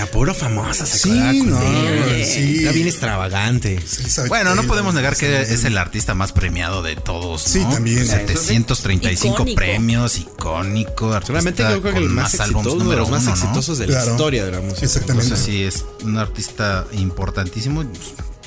[0.00, 1.10] Sea, puro famosa, se Sí,
[1.44, 2.24] no, él.
[2.24, 2.62] sí.
[2.62, 3.78] Era bien extravagante.
[3.86, 7.42] Sí, Bueno, no podemos negar que es el artista más premiado de todos.
[7.42, 7.68] Sí, ¿no?
[7.70, 8.06] también.
[8.06, 9.56] 735 Icónico.
[9.56, 11.12] premios, icónico.
[11.12, 13.30] artista Solamente yo creo que el con más álbums exitoso, uno de los más uno,
[13.30, 13.36] ¿no?
[13.42, 14.10] exitosos de la Claro.
[14.12, 14.86] historia de la música.
[14.86, 15.24] Exactamente.
[15.24, 17.84] Entonces sí, es un artista importantísimo.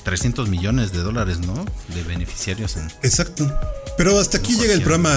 [0.04, 1.66] Pues, 300 millones de dólares, ¿no?
[1.94, 2.92] De beneficiarios en...
[3.04, 3.52] Exacto.
[3.98, 5.12] Pero hasta aquí llega el programa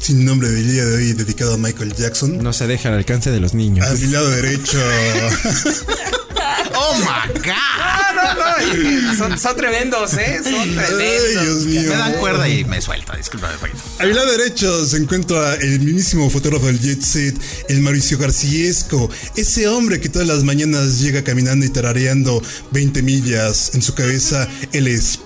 [0.00, 2.42] sin nombre del día de hoy dedicado a Michael Jackson.
[2.42, 3.86] No se deja al alcance de los niños.
[3.86, 4.78] A mi lado derecho.
[6.74, 8.01] ¡Oh, my God!
[8.22, 9.12] No, no.
[9.12, 10.40] y Son, son tremendos, ¿eh?
[10.42, 11.42] Son Ay, tremendos.
[11.42, 11.90] Dios mío.
[11.90, 13.56] Me dan cuerda y me suelta, discúlpame.
[13.58, 13.78] Paquito.
[13.98, 17.36] A mi lado derecho se encuentra el mismísimo fotógrafo del Jet Set,
[17.68, 23.72] el Mauricio Garciesco, ese hombre que todas las mañanas llega caminando y tarareando 20 millas
[23.74, 24.48] en su cabeza.
[24.72, 25.18] Él es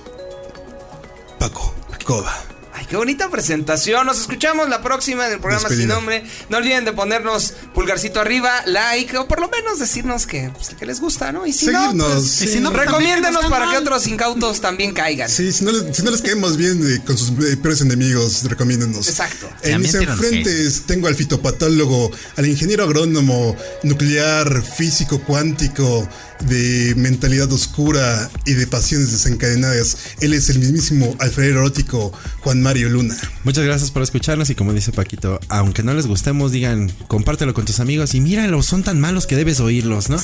[1.39, 1.75] Paco
[2.05, 2.56] Cova.
[2.87, 4.07] Ay, qué bonita presentación.
[4.07, 5.87] Nos escuchamos la próxima en el programa Despedida.
[5.87, 6.25] Sin Nombre.
[6.49, 10.87] No olviden de ponernos pulgarcito arriba, like, o por lo menos decirnos que, pues, que
[10.87, 11.47] les gusta, ¿no?
[11.47, 12.45] Y si no, pues, sí.
[12.45, 15.29] y si no, pues, recomiéndenos también que nos para que otros incautos también caigan.
[15.29, 18.45] Sí, si no, les, si no les caemos bien eh, con sus eh, peores enemigos,
[18.45, 19.09] recomiéndenos.
[19.09, 19.49] Exacto.
[19.63, 26.09] En mis También tíranos enfrentes tengo al fitopatólogo, al ingeniero agrónomo, nuclear, físico cuántico,
[26.41, 29.97] de mentalidad oscura y de pasiones desencadenadas.
[30.21, 33.17] Él es el mismísimo Alfredo erótico Juan Mario Luna.
[33.45, 37.65] Muchas gracias por escucharnos y como dice Paquito, aunque no les gustemos, digan, compártelo con
[37.65, 40.19] tus amigos y míralo, son tan malos que debes oírlos, ¿no?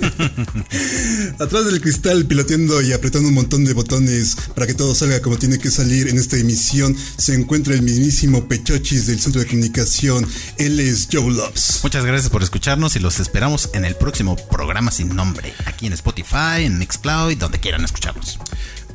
[1.38, 5.38] Atrás del cristal, piloteando y apretando un montón de botones para que todo salga como
[5.38, 10.26] tiene que salir en esta emisión, se encuentra el mismísimo Pechochis del Centro de Comunicación.
[10.58, 11.80] Él es Joe Loves.
[11.82, 15.52] Muchas gracias por escucharnos y los esperamos en el próximo programa sin nombre.
[15.66, 18.38] Aquí en Spotify, en Mixcloud donde quieran escucharnos.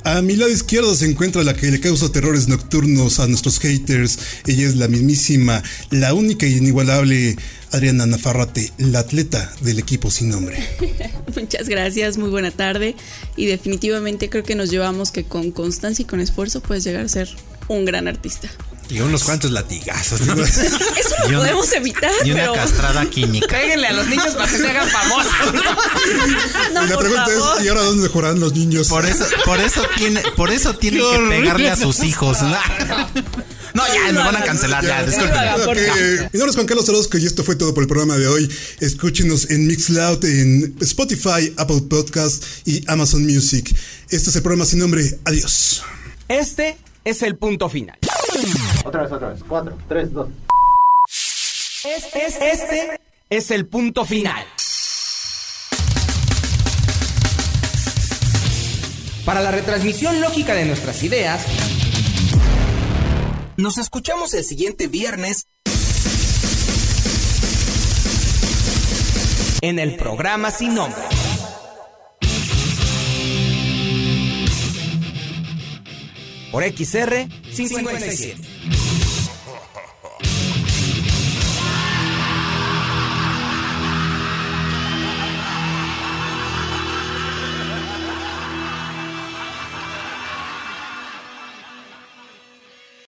[0.03, 4.19] A mi lado izquierdo se encuentra la que le causa terrores nocturnos a nuestros haters.
[4.45, 7.35] Ella es la mismísima, la única e inigualable
[7.71, 10.57] Adriana Nafarrate, la atleta del equipo sin nombre.
[11.35, 12.95] Muchas gracias, muy buena tarde.
[13.35, 17.09] Y definitivamente creo que nos llevamos que con constancia y con esfuerzo puedes llegar a
[17.09, 17.29] ser
[17.67, 18.49] un gran artista.
[18.89, 20.21] Y unos cuantos latigazos.
[20.21, 20.61] Eso
[21.27, 23.47] Y lo un- podemos evitar, Y una pero castrada química.
[23.47, 25.31] Péguenle a los niños para que se hagan famosos.
[26.73, 27.57] no, y la pregunta favor.
[27.59, 28.87] es, ¿y ahora dónde jugarán los niños?
[28.87, 32.37] Por eso, por eso tiene, por eso tienen que pegarle a sus hijos.
[33.73, 35.37] No, ya, me van a cancelar, ya, disculpen.
[35.37, 35.77] Ok,
[36.33, 38.49] Mi nombre es Juan Carlos Orozco y esto fue todo por el programa de hoy.
[38.79, 43.75] Escúchenos en Mixcloud, en Spotify, Apple Podcast y Amazon Music.
[44.09, 45.19] Este es el programa sin nombre.
[45.25, 45.83] Adiós.
[46.27, 47.97] Este es el punto final.
[48.85, 49.43] Otra vez, otra vez.
[49.47, 50.29] Cuatro, tres, dos.
[51.83, 54.45] Este, este es el punto final.
[59.25, 61.45] Para la retransmisión lógica de nuestras ideas,
[63.57, 65.47] nos escuchamos el siguiente viernes
[69.61, 71.16] en el programa Sin Nombre.
[76.57, 78.96] por XR 557.